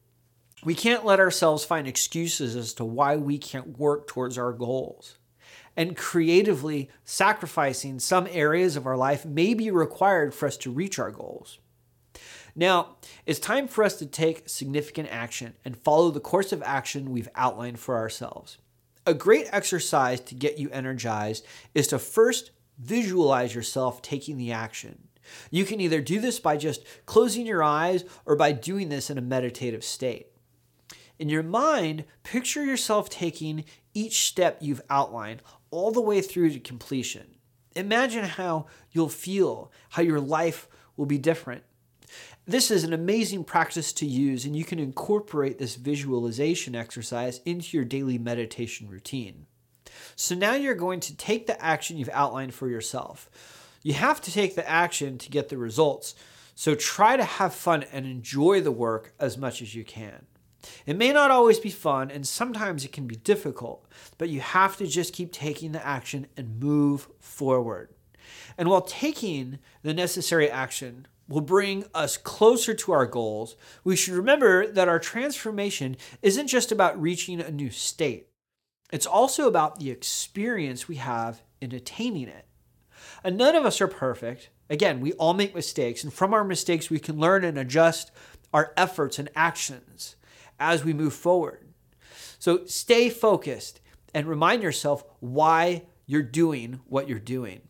We 0.64 0.74
can't 0.74 1.04
let 1.04 1.20
ourselves 1.20 1.64
find 1.64 1.86
excuses 1.86 2.56
as 2.56 2.72
to 2.74 2.84
why 2.84 3.16
we 3.16 3.38
can't 3.38 3.78
work 3.78 4.08
towards 4.08 4.36
our 4.36 4.52
goals. 4.52 5.18
And 5.76 5.96
creatively 5.96 6.90
sacrificing 7.04 8.00
some 8.00 8.26
areas 8.30 8.74
of 8.74 8.84
our 8.84 8.96
life 8.96 9.24
may 9.24 9.54
be 9.54 9.70
required 9.70 10.34
for 10.34 10.46
us 10.46 10.56
to 10.58 10.72
reach 10.72 10.98
our 10.98 11.12
goals. 11.12 11.60
Now, 12.58 12.96
it's 13.24 13.38
time 13.38 13.68
for 13.68 13.84
us 13.84 13.94
to 14.00 14.06
take 14.06 14.48
significant 14.48 15.08
action 15.12 15.54
and 15.64 15.78
follow 15.78 16.10
the 16.10 16.18
course 16.18 16.52
of 16.52 16.60
action 16.64 17.12
we've 17.12 17.28
outlined 17.36 17.78
for 17.78 17.96
ourselves. 17.96 18.58
A 19.06 19.14
great 19.14 19.46
exercise 19.52 20.18
to 20.22 20.34
get 20.34 20.58
you 20.58 20.68
energized 20.70 21.46
is 21.72 21.86
to 21.86 22.00
first 22.00 22.50
visualize 22.76 23.54
yourself 23.54 24.02
taking 24.02 24.38
the 24.38 24.50
action. 24.50 25.06
You 25.52 25.64
can 25.64 25.80
either 25.80 26.00
do 26.00 26.18
this 26.18 26.40
by 26.40 26.56
just 26.56 26.84
closing 27.06 27.46
your 27.46 27.62
eyes 27.62 28.04
or 28.26 28.34
by 28.34 28.50
doing 28.50 28.88
this 28.88 29.08
in 29.08 29.18
a 29.18 29.22
meditative 29.22 29.84
state. 29.84 30.26
In 31.16 31.28
your 31.28 31.44
mind, 31.44 32.06
picture 32.24 32.64
yourself 32.64 33.08
taking 33.08 33.66
each 33.94 34.26
step 34.26 34.58
you've 34.60 34.82
outlined 34.90 35.42
all 35.70 35.92
the 35.92 36.00
way 36.00 36.20
through 36.20 36.50
to 36.50 36.58
completion. 36.58 37.36
Imagine 37.76 38.24
how 38.24 38.66
you'll 38.90 39.08
feel, 39.08 39.70
how 39.90 40.02
your 40.02 40.20
life 40.20 40.66
will 40.96 41.06
be 41.06 41.18
different. 41.18 41.62
This 42.48 42.70
is 42.70 42.82
an 42.82 42.94
amazing 42.94 43.44
practice 43.44 43.92
to 43.92 44.06
use, 44.06 44.46
and 44.46 44.56
you 44.56 44.64
can 44.64 44.78
incorporate 44.78 45.58
this 45.58 45.74
visualization 45.74 46.74
exercise 46.74 47.42
into 47.44 47.76
your 47.76 47.84
daily 47.84 48.16
meditation 48.16 48.88
routine. 48.88 49.44
So 50.16 50.34
now 50.34 50.54
you're 50.54 50.74
going 50.74 51.00
to 51.00 51.14
take 51.14 51.46
the 51.46 51.62
action 51.62 51.98
you've 51.98 52.08
outlined 52.10 52.54
for 52.54 52.66
yourself. 52.66 53.28
You 53.82 53.92
have 53.92 54.22
to 54.22 54.32
take 54.32 54.54
the 54.54 54.66
action 54.66 55.18
to 55.18 55.30
get 55.30 55.50
the 55.50 55.58
results, 55.58 56.14
so 56.54 56.74
try 56.74 57.18
to 57.18 57.24
have 57.24 57.52
fun 57.52 57.84
and 57.92 58.06
enjoy 58.06 58.62
the 58.62 58.72
work 58.72 59.12
as 59.20 59.36
much 59.36 59.60
as 59.60 59.74
you 59.74 59.84
can. 59.84 60.24
It 60.86 60.96
may 60.96 61.12
not 61.12 61.30
always 61.30 61.60
be 61.60 61.68
fun, 61.68 62.10
and 62.10 62.26
sometimes 62.26 62.82
it 62.82 62.92
can 62.92 63.06
be 63.06 63.16
difficult, 63.16 63.86
but 64.16 64.30
you 64.30 64.40
have 64.40 64.78
to 64.78 64.86
just 64.86 65.12
keep 65.12 65.32
taking 65.32 65.72
the 65.72 65.86
action 65.86 66.28
and 66.34 66.58
move 66.58 67.08
forward. 67.20 67.90
And 68.56 68.70
while 68.70 68.80
taking 68.80 69.58
the 69.82 69.92
necessary 69.92 70.50
action 70.50 71.06
will 71.28 71.42
bring 71.42 71.84
us 71.94 72.16
closer 72.16 72.74
to 72.74 72.92
our 72.92 73.06
goals, 73.06 73.56
we 73.84 73.94
should 73.94 74.14
remember 74.14 74.66
that 74.66 74.88
our 74.88 74.98
transformation 74.98 75.96
isn't 76.22 76.48
just 76.48 76.72
about 76.72 77.00
reaching 77.00 77.40
a 77.40 77.50
new 77.50 77.70
state, 77.70 78.28
it's 78.90 79.06
also 79.06 79.46
about 79.46 79.78
the 79.78 79.90
experience 79.90 80.88
we 80.88 80.96
have 80.96 81.42
in 81.60 81.74
attaining 81.74 82.28
it. 82.28 82.46
And 83.22 83.36
none 83.36 83.54
of 83.54 83.66
us 83.66 83.80
are 83.80 83.88
perfect. 83.88 84.48
Again, 84.70 85.00
we 85.00 85.12
all 85.14 85.34
make 85.34 85.54
mistakes, 85.54 86.02
and 86.02 86.12
from 86.12 86.32
our 86.32 86.44
mistakes, 86.44 86.90
we 86.90 86.98
can 86.98 87.18
learn 87.18 87.44
and 87.44 87.58
adjust 87.58 88.10
our 88.52 88.72
efforts 88.76 89.18
and 89.18 89.28
actions 89.36 90.16
as 90.58 90.84
we 90.84 90.92
move 90.92 91.12
forward. 91.12 91.66
So 92.38 92.64
stay 92.66 93.10
focused 93.10 93.80
and 94.14 94.26
remind 94.26 94.62
yourself 94.62 95.04
why 95.20 95.84
you're 96.06 96.22
doing 96.22 96.80
what 96.86 97.08
you're 97.08 97.18
doing. 97.18 97.60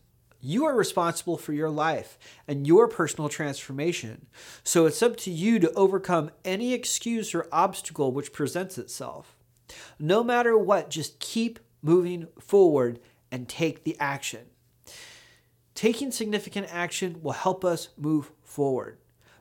You 0.41 0.65
are 0.65 0.75
responsible 0.75 1.37
for 1.37 1.51
your 1.51 1.69
life 1.69 2.17
and 2.47 2.65
your 2.65 2.87
personal 2.87 3.27
transformation. 3.27 4.27
So 4.63 4.85
it's 4.85 5.03
up 5.03 5.17
to 5.17 5.31
you 5.31 5.59
to 5.59 5.73
overcome 5.73 6.31
any 6.45 6.73
excuse 6.73 7.35
or 7.35 7.47
obstacle 7.51 8.13
which 8.13 8.31
presents 8.31 8.77
itself. 8.77 9.35
No 9.99 10.23
matter 10.23 10.57
what, 10.57 10.89
just 10.89 11.19
keep 11.19 11.59
moving 11.81 12.27
forward 12.39 12.99
and 13.31 13.47
take 13.49 13.83
the 13.83 13.97
action. 13.99 14.45
Taking 15.75 16.11
significant 16.11 16.67
action 16.71 17.21
will 17.21 17.33
help 17.33 17.63
us 17.63 17.89
move 17.97 18.31
forward, 18.43 18.97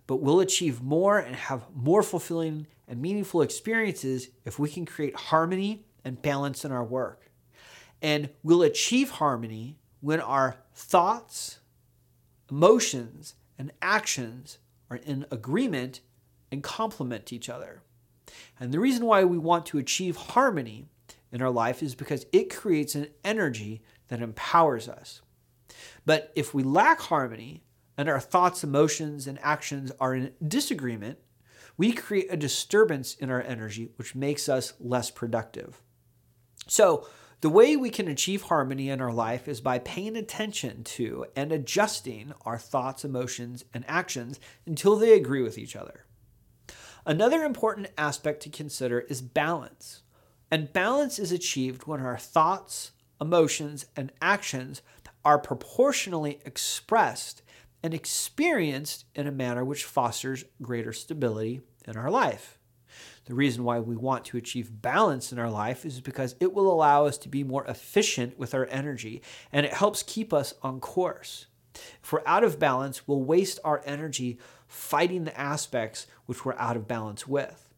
but 0.07 0.17
we'll 0.17 0.41
achieve 0.41 0.83
more 0.83 1.19
and 1.19 1.35
have 1.35 1.67
more 1.75 2.03
fulfilling 2.03 2.67
and 2.87 3.01
meaningful 3.01 3.43
experiences 3.43 4.29
if 4.45 4.59
we 4.59 4.69
can 4.69 4.87
create 4.87 5.15
harmony 5.17 5.85
and 6.05 6.23
balance 6.23 6.65
in 6.65 6.73
our 6.73 6.85
work. 6.85 7.31
And 8.01 8.31
we'll 8.43 8.63
achieve 8.63 9.11
harmony 9.11 9.79
when 10.01 10.21
our 10.21 10.57
thoughts, 10.75 11.59
emotions, 12.51 13.35
and 13.59 13.73
actions 13.83 14.59
are 14.91 14.97
in 14.97 15.27
agreement 15.31 16.01
and 16.51 16.63
complement 16.63 17.33
each 17.33 17.49
other. 17.49 17.83
And 18.61 18.73
the 18.73 18.81
reason 18.81 19.05
why 19.05 19.25
we 19.25 19.39
want 19.39 19.67
to 19.67 19.79
achieve 19.79 20.17
harmony 20.17 20.87
in 21.33 21.43
our 21.43 21.51
life 21.51 21.83
is 21.83 21.95
because 21.95 22.27
it 22.33 22.55
creates 22.55 22.95
an 22.95 23.09
energy 23.25 23.83
that 24.09 24.23
empowers 24.23 24.89
us. 24.89 25.21
But 26.07 26.33
if 26.35 26.55
we 26.55 26.63
lack 26.63 27.01
harmony, 27.01 27.63
and 27.99 28.09
our 28.09 28.21
thoughts, 28.21 28.63
emotions, 28.63 29.27
and 29.27 29.41
actions 29.43 29.91
are 29.99 30.15
in 30.15 30.33
disagreement, 30.47 31.19
we 31.77 31.93
create 31.93 32.29
a 32.31 32.37
disturbance 32.37 33.15
in 33.17 33.29
our 33.29 33.43
energy, 33.43 33.91
which 33.97 34.15
makes 34.15 34.49
us 34.49 34.73
less 34.79 35.11
productive. 35.11 35.83
So, 36.69 37.09
the 37.41 37.51
way 37.51 37.77
we 37.77 37.91
can 37.91 38.09
achieve 38.09 38.43
harmony 38.43 38.91
in 38.91 39.01
our 39.01 39.13
life 39.13 39.47
is 39.47 39.61
by 39.61 39.79
paying 39.79 40.17
attention 40.17 40.83
to 40.83 41.27
and 41.37 41.53
adjusting 41.53 42.33
our 42.45 42.59
thoughts, 42.59 43.05
emotions, 43.05 43.65
and 43.73 43.85
actions 43.87 44.41
until 44.67 44.97
they 44.97 45.13
agree 45.13 45.43
with 45.43 45.57
each 45.57 45.77
other. 45.77 46.05
Another 47.07 47.45
important 47.45 47.89
aspect 47.97 48.43
to 48.43 48.51
consider 48.51 49.01
is 49.01 49.23
balance. 49.23 50.03
And 50.51 50.73
balance 50.73 51.19
is 51.21 51.31
achieved 51.31 51.87
when 51.87 52.01
our 52.01 52.19
thoughts, 52.19 52.91
emotions, 53.21 53.87
and 53.97 54.11
actions 54.21 54.83
are 55.25 55.39
proportionally 55.39 56.41
expressed 56.45 57.43
and 57.83 57.95
experienced 57.95 59.05
in 59.15 59.29
a 59.29 59.33
manner 59.33 59.65
which 59.65 59.85
fosters 59.85 60.45
greater 60.61 60.93
stability 60.93 61.61
in 61.87 61.97
our 61.97 62.11
life. 62.11 62.58
The 63.29 63.35
reason 63.35 63.63
why 63.63 63.79
we 63.79 63.95
want 63.95 64.25
to 64.27 64.39
achieve 64.39 64.81
balance 64.81 65.33
in 65.33 65.39
our 65.39 65.51
life 65.51 65.85
is 65.85 66.01
because 66.01 66.35
it 66.41 66.55
will 66.55 66.73
allow 66.73 67.05
us 67.05 67.19
to 67.19 67.29
be 67.29 67.45
more 67.45 67.67
efficient 67.67 68.39
with 68.39 68.55
our 68.55 68.67
energy 68.71 69.21
and 69.53 69.67
it 69.67 69.75
helps 69.75 70.03
keep 70.03 70.33
us 70.33 70.55
on 70.63 70.81
course. 70.81 71.45
If 72.03 72.11
we're 72.11 72.23
out 72.25 72.43
of 72.43 72.59
balance, 72.59 73.07
we'll 73.07 73.23
waste 73.23 73.61
our 73.65 73.83
energy 73.85 74.39
fighting 74.67 75.25
the 75.25 75.39
aspects 75.39 76.07
which 76.25 76.47
we're 76.47 76.57
out 76.57 76.75
of 76.75 76.89
balance 76.89 77.29
with. 77.29 77.69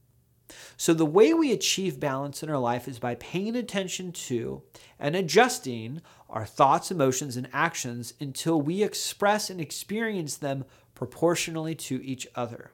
So, 0.76 0.94
the 0.94 1.04
way 1.04 1.34
we 1.34 1.50
achieve 1.50 1.98
balance 1.98 2.44
in 2.44 2.48
our 2.48 2.58
life 2.58 2.86
is 2.86 3.00
by 3.00 3.16
paying 3.16 3.56
attention 3.56 4.12
to 4.12 4.62
and 5.00 5.16
adjusting 5.16 6.00
our 6.28 6.46
thoughts, 6.46 6.92
emotions, 6.92 7.36
and 7.36 7.48
actions 7.52 8.14
until 8.20 8.60
we 8.62 8.84
express 8.84 9.50
and 9.50 9.60
experience 9.60 10.36
them 10.36 10.64
proportionally 10.94 11.74
to 11.74 12.04
each 12.04 12.28
other. 12.36 12.70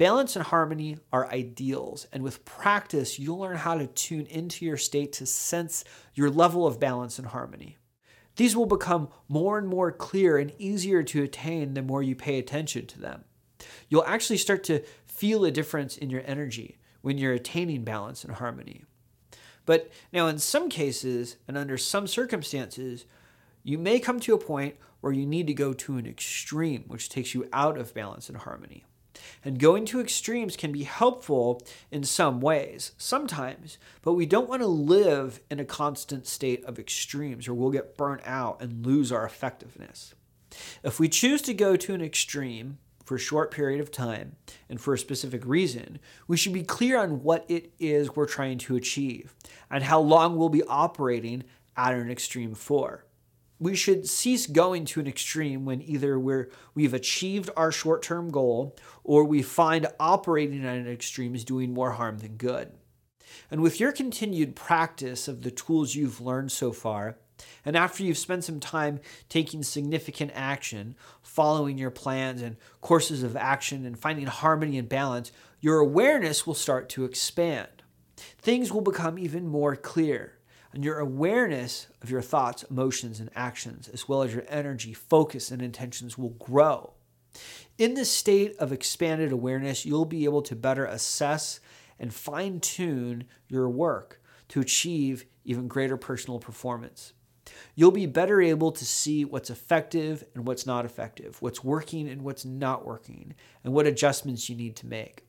Balance 0.00 0.34
and 0.34 0.46
harmony 0.46 0.96
are 1.12 1.28
ideals, 1.28 2.06
and 2.10 2.22
with 2.22 2.46
practice, 2.46 3.18
you'll 3.18 3.40
learn 3.40 3.58
how 3.58 3.74
to 3.74 3.86
tune 3.86 4.24
into 4.24 4.64
your 4.64 4.78
state 4.78 5.12
to 5.12 5.26
sense 5.26 5.84
your 6.14 6.30
level 6.30 6.66
of 6.66 6.80
balance 6.80 7.18
and 7.18 7.28
harmony. 7.28 7.76
These 8.36 8.56
will 8.56 8.64
become 8.64 9.10
more 9.28 9.58
and 9.58 9.68
more 9.68 9.92
clear 9.92 10.38
and 10.38 10.54
easier 10.58 11.02
to 11.02 11.22
attain 11.22 11.74
the 11.74 11.82
more 11.82 12.02
you 12.02 12.16
pay 12.16 12.38
attention 12.38 12.86
to 12.86 12.98
them. 12.98 13.24
You'll 13.90 14.06
actually 14.06 14.38
start 14.38 14.64
to 14.64 14.82
feel 15.04 15.44
a 15.44 15.50
difference 15.50 15.98
in 15.98 16.08
your 16.08 16.22
energy 16.24 16.78
when 17.02 17.18
you're 17.18 17.34
attaining 17.34 17.84
balance 17.84 18.24
and 18.24 18.36
harmony. 18.36 18.86
But 19.66 19.90
now, 20.14 20.28
in 20.28 20.38
some 20.38 20.70
cases 20.70 21.36
and 21.46 21.58
under 21.58 21.76
some 21.76 22.06
circumstances, 22.06 23.04
you 23.62 23.76
may 23.76 24.00
come 24.00 24.18
to 24.20 24.32
a 24.32 24.38
point 24.38 24.76
where 25.02 25.12
you 25.12 25.26
need 25.26 25.46
to 25.48 25.52
go 25.52 25.74
to 25.74 25.98
an 25.98 26.06
extreme, 26.06 26.84
which 26.86 27.10
takes 27.10 27.34
you 27.34 27.50
out 27.52 27.76
of 27.76 27.92
balance 27.92 28.30
and 28.30 28.38
harmony. 28.38 28.86
And 29.44 29.58
going 29.58 29.84
to 29.86 30.00
extremes 30.00 30.56
can 30.56 30.72
be 30.72 30.84
helpful 30.84 31.62
in 31.90 32.04
some 32.04 32.40
ways, 32.40 32.92
sometimes, 32.98 33.78
but 34.02 34.14
we 34.14 34.26
don't 34.26 34.48
want 34.48 34.62
to 34.62 34.68
live 34.68 35.40
in 35.50 35.60
a 35.60 35.64
constant 35.64 36.26
state 36.26 36.64
of 36.64 36.78
extremes 36.78 37.48
or 37.48 37.54
we'll 37.54 37.70
get 37.70 37.96
burnt 37.96 38.22
out 38.24 38.60
and 38.60 38.84
lose 38.84 39.10
our 39.12 39.24
effectiveness. 39.24 40.14
If 40.82 40.98
we 40.98 41.08
choose 41.08 41.42
to 41.42 41.54
go 41.54 41.76
to 41.76 41.94
an 41.94 42.02
extreme, 42.02 42.78
for 43.10 43.16
a 43.16 43.18
short 43.18 43.50
period 43.50 43.80
of 43.80 43.90
time 43.90 44.36
and 44.68 44.80
for 44.80 44.94
a 44.94 44.98
specific 44.98 45.44
reason, 45.44 45.98
we 46.28 46.36
should 46.36 46.52
be 46.52 46.62
clear 46.62 46.96
on 46.96 47.24
what 47.24 47.44
it 47.48 47.72
is 47.80 48.14
we're 48.14 48.24
trying 48.24 48.56
to 48.56 48.76
achieve 48.76 49.34
and 49.68 49.82
how 49.82 49.98
long 49.98 50.36
we'll 50.36 50.48
be 50.48 50.62
operating 50.62 51.42
at 51.76 51.92
an 51.92 52.08
extreme 52.08 52.54
for. 52.54 53.04
We 53.60 53.76
should 53.76 54.08
cease 54.08 54.46
going 54.46 54.86
to 54.86 55.00
an 55.00 55.06
extreme 55.06 55.66
when 55.66 55.82
either 55.82 56.18
we're, 56.18 56.50
we've 56.74 56.94
achieved 56.94 57.50
our 57.56 57.70
short 57.70 58.02
term 58.02 58.30
goal 58.30 58.74
or 59.04 59.24
we 59.24 59.42
find 59.42 59.86
operating 60.00 60.64
at 60.64 60.78
an 60.78 60.88
extreme 60.88 61.34
is 61.34 61.44
doing 61.44 61.72
more 61.72 61.92
harm 61.92 62.18
than 62.18 62.36
good. 62.36 62.72
And 63.50 63.60
with 63.60 63.78
your 63.78 63.92
continued 63.92 64.56
practice 64.56 65.28
of 65.28 65.42
the 65.42 65.50
tools 65.50 65.94
you've 65.94 66.20
learned 66.20 66.50
so 66.50 66.72
far, 66.72 67.18
and 67.64 67.76
after 67.76 68.02
you've 68.02 68.18
spent 68.18 68.44
some 68.44 68.60
time 68.60 69.00
taking 69.28 69.62
significant 69.62 70.32
action, 70.34 70.96
following 71.22 71.78
your 71.78 71.90
plans 71.90 72.42
and 72.42 72.56
courses 72.80 73.22
of 73.22 73.36
action, 73.36 73.84
and 73.84 73.98
finding 73.98 74.26
harmony 74.26 74.78
and 74.78 74.88
balance, 74.88 75.32
your 75.60 75.78
awareness 75.78 76.46
will 76.46 76.54
start 76.54 76.88
to 76.90 77.04
expand. 77.04 77.68
Things 78.38 78.72
will 78.72 78.80
become 78.80 79.18
even 79.18 79.46
more 79.46 79.76
clear, 79.76 80.38
and 80.72 80.84
your 80.84 80.98
awareness 80.98 81.88
of 82.02 82.10
your 82.10 82.22
thoughts, 82.22 82.62
emotions, 82.64 83.20
and 83.20 83.30
actions, 83.34 83.88
as 83.88 84.08
well 84.08 84.22
as 84.22 84.34
your 84.34 84.44
energy, 84.48 84.92
focus, 84.92 85.50
and 85.50 85.60
intentions, 85.60 86.16
will 86.16 86.30
grow. 86.30 86.92
In 87.78 87.94
this 87.94 88.10
state 88.10 88.56
of 88.58 88.72
expanded 88.72 89.32
awareness, 89.32 89.86
you'll 89.86 90.04
be 90.04 90.24
able 90.24 90.42
to 90.42 90.56
better 90.56 90.84
assess 90.84 91.60
and 91.98 92.12
fine 92.12 92.60
tune 92.60 93.24
your 93.48 93.68
work 93.68 94.22
to 94.48 94.60
achieve 94.60 95.26
even 95.44 95.68
greater 95.68 95.96
personal 95.96 96.38
performance 96.38 97.12
you'll 97.74 97.90
be 97.90 98.06
better 98.06 98.40
able 98.40 98.72
to 98.72 98.84
see 98.84 99.24
what's 99.24 99.50
effective 99.50 100.24
and 100.34 100.46
what's 100.46 100.66
not 100.66 100.84
effective, 100.84 101.40
what's 101.40 101.64
working 101.64 102.08
and 102.08 102.22
what's 102.22 102.44
not 102.44 102.84
working, 102.84 103.34
and 103.64 103.72
what 103.72 103.86
adjustments 103.86 104.48
you 104.48 104.56
need 104.56 104.76
to 104.76 104.86
make. 104.86 105.24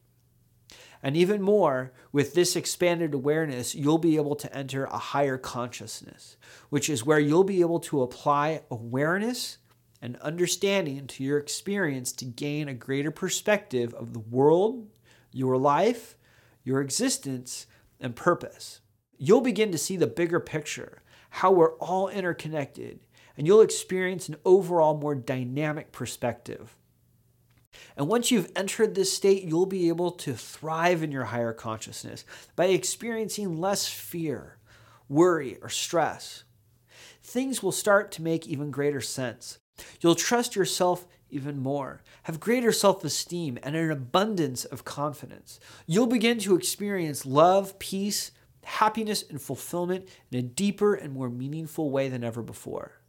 And 1.03 1.17
even 1.17 1.41
more, 1.41 1.93
with 2.11 2.33
this 2.33 2.55
expanded 2.55 3.13
awareness, 3.13 3.73
you'll 3.73 3.97
be 3.97 4.17
able 4.17 4.35
to 4.35 4.55
enter 4.55 4.85
a 4.85 4.97
higher 4.97 5.37
consciousness, 5.37 6.37
which 6.69 6.89
is 6.89 7.05
where 7.05 7.19
you'll 7.19 7.43
be 7.43 7.61
able 7.61 7.79
to 7.81 8.03
apply 8.03 8.61
awareness 8.69 9.57
and 10.01 10.17
understanding 10.17 11.07
to 11.07 11.23
your 11.23 11.37
experience 11.37 12.11
to 12.11 12.25
gain 12.25 12.67
a 12.67 12.73
greater 12.73 13.11
perspective 13.11 13.93
of 13.93 14.13
the 14.13 14.19
world, 14.19 14.87
your 15.31 15.57
life, 15.57 16.17
your 16.63 16.81
existence, 16.81 17.67
and 17.99 18.15
purpose. 18.15 18.81
You'll 19.17 19.41
begin 19.41 19.71
to 19.71 19.77
see 19.77 19.97
the 19.97 20.07
bigger 20.07 20.39
picture 20.39 21.01
how 21.35 21.51
we're 21.51 21.75
all 21.75 22.09
interconnected, 22.09 22.99
and 23.37 23.47
you'll 23.47 23.61
experience 23.61 24.27
an 24.27 24.35
overall 24.43 24.97
more 24.97 25.15
dynamic 25.15 25.91
perspective. 25.93 26.75
And 27.95 28.07
once 28.07 28.31
you've 28.31 28.51
entered 28.55 28.95
this 28.95 29.13
state, 29.13 29.43
you'll 29.43 29.65
be 29.65 29.89
able 29.89 30.11
to 30.11 30.33
thrive 30.33 31.03
in 31.03 31.11
your 31.11 31.25
higher 31.25 31.53
consciousness 31.53 32.25
by 32.55 32.65
experiencing 32.65 33.59
less 33.59 33.87
fear, 33.87 34.57
worry, 35.09 35.57
or 35.61 35.69
stress. 35.69 36.43
Things 37.23 37.61
will 37.61 37.71
start 37.71 38.11
to 38.13 38.21
make 38.21 38.47
even 38.47 38.71
greater 38.71 39.01
sense. 39.01 39.59
You'll 39.99 40.15
trust 40.15 40.55
yourself 40.55 41.07
even 41.29 41.59
more, 41.59 42.01
have 42.23 42.39
greater 42.39 42.71
self 42.71 43.03
esteem, 43.03 43.57
and 43.63 43.75
an 43.75 43.89
abundance 43.89 44.65
of 44.65 44.83
confidence. 44.83 45.59
You'll 45.87 46.07
begin 46.07 46.39
to 46.39 46.55
experience 46.55 47.25
love, 47.25 47.79
peace, 47.79 48.31
happiness 48.63 49.23
and 49.29 49.41
fulfillment 49.41 50.07
in 50.31 50.39
a 50.39 50.43
deeper 50.43 50.93
and 50.93 51.13
more 51.13 51.29
meaningful 51.29 51.89
way 51.89 52.09
than 52.09 52.23
ever 52.23 52.41
before. 52.41 52.99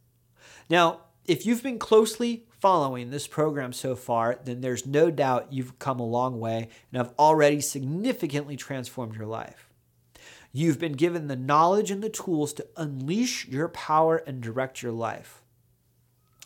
Now, 0.69 1.01
if 1.25 1.45
you've 1.45 1.63
been 1.63 1.79
closely 1.79 2.47
following 2.63 3.09
this 3.09 3.27
program 3.27 3.73
so 3.73 3.93
far, 3.93 4.39
then 4.45 4.61
there's 4.61 4.85
no 4.85 5.11
doubt 5.11 5.51
you've 5.51 5.77
come 5.79 5.99
a 5.99 6.05
long 6.05 6.39
way 6.39 6.69
and 6.89 6.97
have 6.97 7.13
already 7.19 7.59
significantly 7.59 8.55
transformed 8.55 9.17
your 9.17 9.25
life. 9.25 9.67
You've 10.53 10.79
been 10.79 10.93
given 10.93 11.27
the 11.27 11.35
knowledge 11.35 11.91
and 11.91 12.01
the 12.01 12.07
tools 12.07 12.53
to 12.53 12.67
unleash 12.77 13.49
your 13.49 13.67
power 13.67 14.23
and 14.25 14.39
direct 14.39 14.81
your 14.81 14.93
life. 14.93 15.41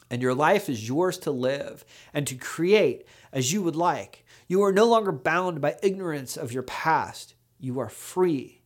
And 0.09 0.19
your 0.19 0.33
life 0.33 0.69
is 0.69 0.87
yours 0.87 1.19
to 1.19 1.29
live 1.29 1.85
and 2.15 2.25
to 2.25 2.33
create 2.33 3.05
as 3.31 3.53
you 3.53 3.61
would 3.61 3.75
like. 3.75 4.25
You 4.47 4.63
are 4.63 4.71
no 4.71 4.85
longer 4.85 5.11
bound 5.11 5.61
by 5.61 5.75
ignorance 5.83 6.35
of 6.35 6.51
your 6.51 6.63
past. 6.63 7.35
You 7.59 7.79
are 7.79 7.89
free 7.89 8.57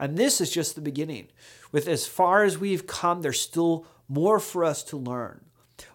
and 0.00 0.16
this 0.16 0.40
is 0.40 0.50
just 0.50 0.74
the 0.74 0.80
beginning. 0.80 1.28
With 1.70 1.86
as 1.86 2.06
far 2.06 2.42
as 2.42 2.58
we've 2.58 2.86
come, 2.86 3.20
there's 3.20 3.38
still 3.38 3.86
more 4.08 4.40
for 4.40 4.64
us 4.64 4.82
to 4.84 4.96
learn, 4.96 5.44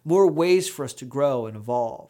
more 0.04 0.28
ways 0.28 0.68
for 0.68 0.86
us 0.86 0.94
to 0.94 1.06
grow 1.06 1.46
and 1.46 1.56
evolve. 1.56 2.10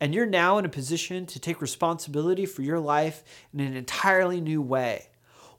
And 0.00 0.14
you're 0.14 0.26
now 0.26 0.58
in 0.58 0.64
a 0.64 0.70
position 0.70 1.26
to 1.26 1.40
take 1.40 1.62
responsibility 1.62 2.44
for 2.44 2.62
your 2.62 2.80
life 2.80 3.24
in 3.52 3.60
an 3.60 3.74
entirely 3.74 4.40
new 4.40 4.60
way. 4.60 5.08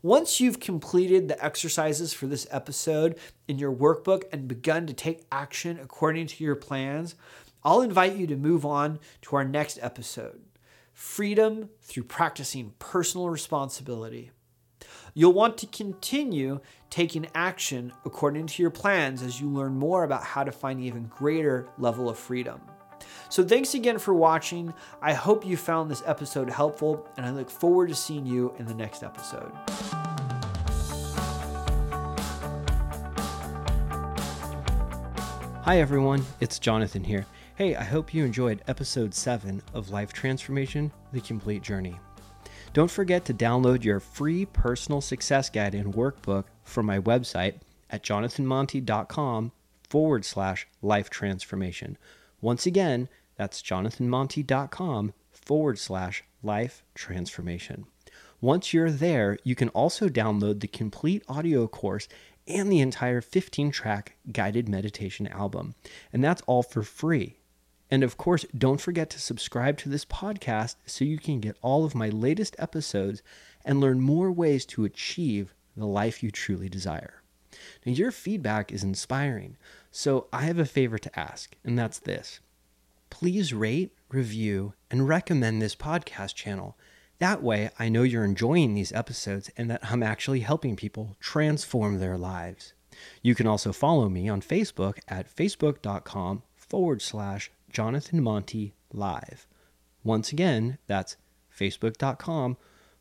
Once 0.04 0.40
you've 0.40 0.60
completed 0.60 1.28
the 1.28 1.44
exercises 1.44 2.14
for 2.14 2.28
this 2.28 2.46
episode 2.52 3.18
in 3.48 3.58
your 3.58 3.74
workbook 3.74 4.24
and 4.32 4.48
begun 4.48 4.86
to 4.86 4.94
take 4.94 5.26
action 5.32 5.80
according 5.82 6.28
to 6.28 6.44
your 6.44 6.56
plans, 6.56 7.16
I'll 7.64 7.82
invite 7.82 8.16
you 8.16 8.28
to 8.28 8.36
move 8.36 8.66
on 8.66 9.00
to 9.24 9.36
our 9.36 9.44
next 9.44 9.80
episode 9.82 10.42
Freedom 10.94 11.70
through 11.82 12.04
Practicing 12.04 12.74
Personal 12.80 13.30
Responsibility. 13.30 14.32
You'll 15.18 15.34
want 15.34 15.58
to 15.58 15.66
continue 15.66 16.60
taking 16.92 17.26
action 17.34 17.92
according 18.06 18.46
to 18.46 18.62
your 18.62 18.70
plans 18.70 19.24
as 19.24 19.42
you 19.42 19.50
learn 19.50 19.74
more 19.74 20.04
about 20.04 20.24
how 20.24 20.44
to 20.44 20.52
find 20.52 20.78
an 20.78 20.86
even 20.86 21.06
greater 21.06 21.68
level 21.80 22.08
of 22.08 22.20
freedom. 22.20 22.62
So 23.28 23.44
thanks 23.44 23.74
again 23.74 23.98
for 23.98 24.14
watching. 24.14 24.76
I 25.02 25.14
hope 25.14 25.44
you 25.44 25.58
found 25.58 25.90
this 25.90 26.04
episode 26.06 26.52
helpful 26.52 27.10
and 27.18 27.26
I 27.26 27.32
look 27.32 27.50
forward 27.50 27.90
to 27.90 27.96
seeing 27.96 28.28
you 28.28 28.54
in 28.60 28.68
the 28.68 28.76
next 28.76 29.02
episode. 29.02 29.52
Hi 35.64 35.80
everyone, 35.80 36.24
it's 36.42 36.60
Jonathan 36.60 37.04
here. 37.04 37.26
Hey, 37.56 37.76
I 37.76 37.84
hope 37.84 38.14
you 38.14 38.24
enjoyed 38.24 38.62
episode 38.68 39.16
7 39.16 39.64
of 39.74 39.90
Life 39.90 40.14
Transformation 40.14 40.92
The 41.12 41.22
Complete 41.22 41.64
Journey. 41.64 42.00
Don't 42.74 42.92
forget 42.92 43.26
to 43.26 43.34
download 43.34 43.84
your 43.84 44.00
free 44.00 44.46
personal 44.46 45.02
success 45.02 45.50
guide 45.50 45.74
and 45.74 45.94
workbook 45.94 46.46
from 46.64 46.86
my 46.86 47.00
website 47.00 47.56
at 47.90 48.04
jonathanmonty.com 48.04 49.52
forward 49.90 50.26
slash 50.26 50.68
life 50.82 51.10
transformation. 51.10 51.98
Once 52.42 52.66
again, 52.66 53.10
that's 53.36 53.62
jonathanmonty.com 53.62 55.14
forward 55.32 55.80
slash 55.80 56.24
life 56.44 56.84
transformation. 56.94 57.86
Once 58.42 58.74
you're 58.74 58.92
there, 58.92 59.38
you 59.44 59.56
can 59.56 59.70
also 59.70 60.08
download 60.08 60.60
the 60.60 60.68
complete 60.68 61.24
audio 61.28 61.68
course 61.68 62.08
and 62.48 62.72
the 62.72 62.80
entire 62.80 63.22
15 63.22 63.72
track 63.72 64.16
guided 64.32 64.70
meditation 64.70 65.28
album. 65.28 65.76
And 66.14 66.24
that's 66.24 66.44
all 66.46 66.64
for 66.64 66.84
free. 66.84 67.37
And 67.90 68.04
of 68.04 68.18
course, 68.18 68.46
don't 68.58 68.82
forget 68.82 69.10
to 69.12 69.20
subscribe 69.20 69.78
to 69.80 69.90
this 69.90 70.06
podcast 70.06 70.76
so 70.86 71.06
you 71.06 71.18
can 71.18 71.40
get 71.40 71.58
all 71.62 71.86
of 71.86 71.96
my 71.96 72.10
latest 72.10 72.56
episodes 72.60 73.22
and 73.64 73.80
learn 73.80 74.02
more 74.02 74.32
ways 74.32 74.66
to 74.66 74.86
achieve 74.86 75.54
the 75.76 75.86
life 75.86 76.22
you 76.22 76.32
truly 76.32 76.70
desire. 76.70 77.22
Now, 77.86 77.94
your 77.94 78.12
feedback 78.12 78.72
is 78.72 78.84
inspiring, 78.84 79.58
so 79.92 80.28
I 80.34 80.42
have 80.44 80.60
a 80.60 80.66
favor 80.66 80.98
to 80.98 81.20
ask, 81.20 81.56
and 81.64 81.78
that's 81.78 82.00
this. 82.00 82.40
Please 83.10 83.54
rate, 83.54 83.94
review, 84.10 84.74
and 84.92 85.08
recommend 85.08 85.62
this 85.62 85.76
podcast 85.76 86.36
channel. 86.36 86.78
That 87.20 87.42
way, 87.42 87.70
I 87.80 87.90
know 87.90 88.04
you're 88.04 88.26
enjoying 88.26 88.74
these 88.74 88.92
episodes 88.92 89.50
and 89.58 89.72
that 89.72 89.92
I'm 89.92 90.04
actually 90.04 90.42
helping 90.42 90.76
people 90.76 91.16
transform 91.20 92.00
their 92.00 92.18
lives. 92.18 92.74
You 93.22 93.34
can 93.34 93.48
also 93.48 93.72
follow 93.72 94.10
me 94.10 94.28
on 94.30 94.42
Facebook 94.42 95.00
at 95.08 95.34
facebook.com 95.34 96.44
forward 96.56 97.02
slash 97.02 97.50
Jonathan 97.78 98.24
Monty 98.24 98.74
Live. 98.92 99.46
Once 100.04 100.32
again, 100.32 100.80
that's 100.88 101.16
facebook.com 101.56 102.58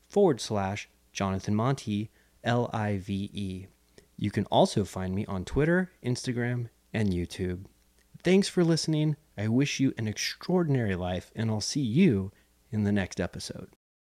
forward 0.06 0.38
slash 0.38 0.90
Jonathan 1.14 1.54
Monty 1.54 2.10
L 2.44 2.68
I 2.74 2.98
V 2.98 3.30
E. 3.32 3.66
You 4.18 4.30
can 4.30 4.44
also 4.50 4.84
find 4.84 5.14
me 5.14 5.24
on 5.24 5.46
Twitter, 5.46 5.92
Instagram, 6.04 6.68
and 6.92 7.08
YouTube. 7.08 7.64
Thanks 8.22 8.48
for 8.48 8.62
listening. 8.62 9.16
I 9.38 9.48
wish 9.48 9.80
you 9.80 9.94
an 9.96 10.08
extraordinary 10.08 10.94
life, 10.94 11.30
and 11.34 11.50
I'll 11.50 11.62
see 11.62 11.80
you 11.80 12.30
in 12.70 12.84
the 12.84 12.92
next 12.92 13.18
episode. 13.18 13.70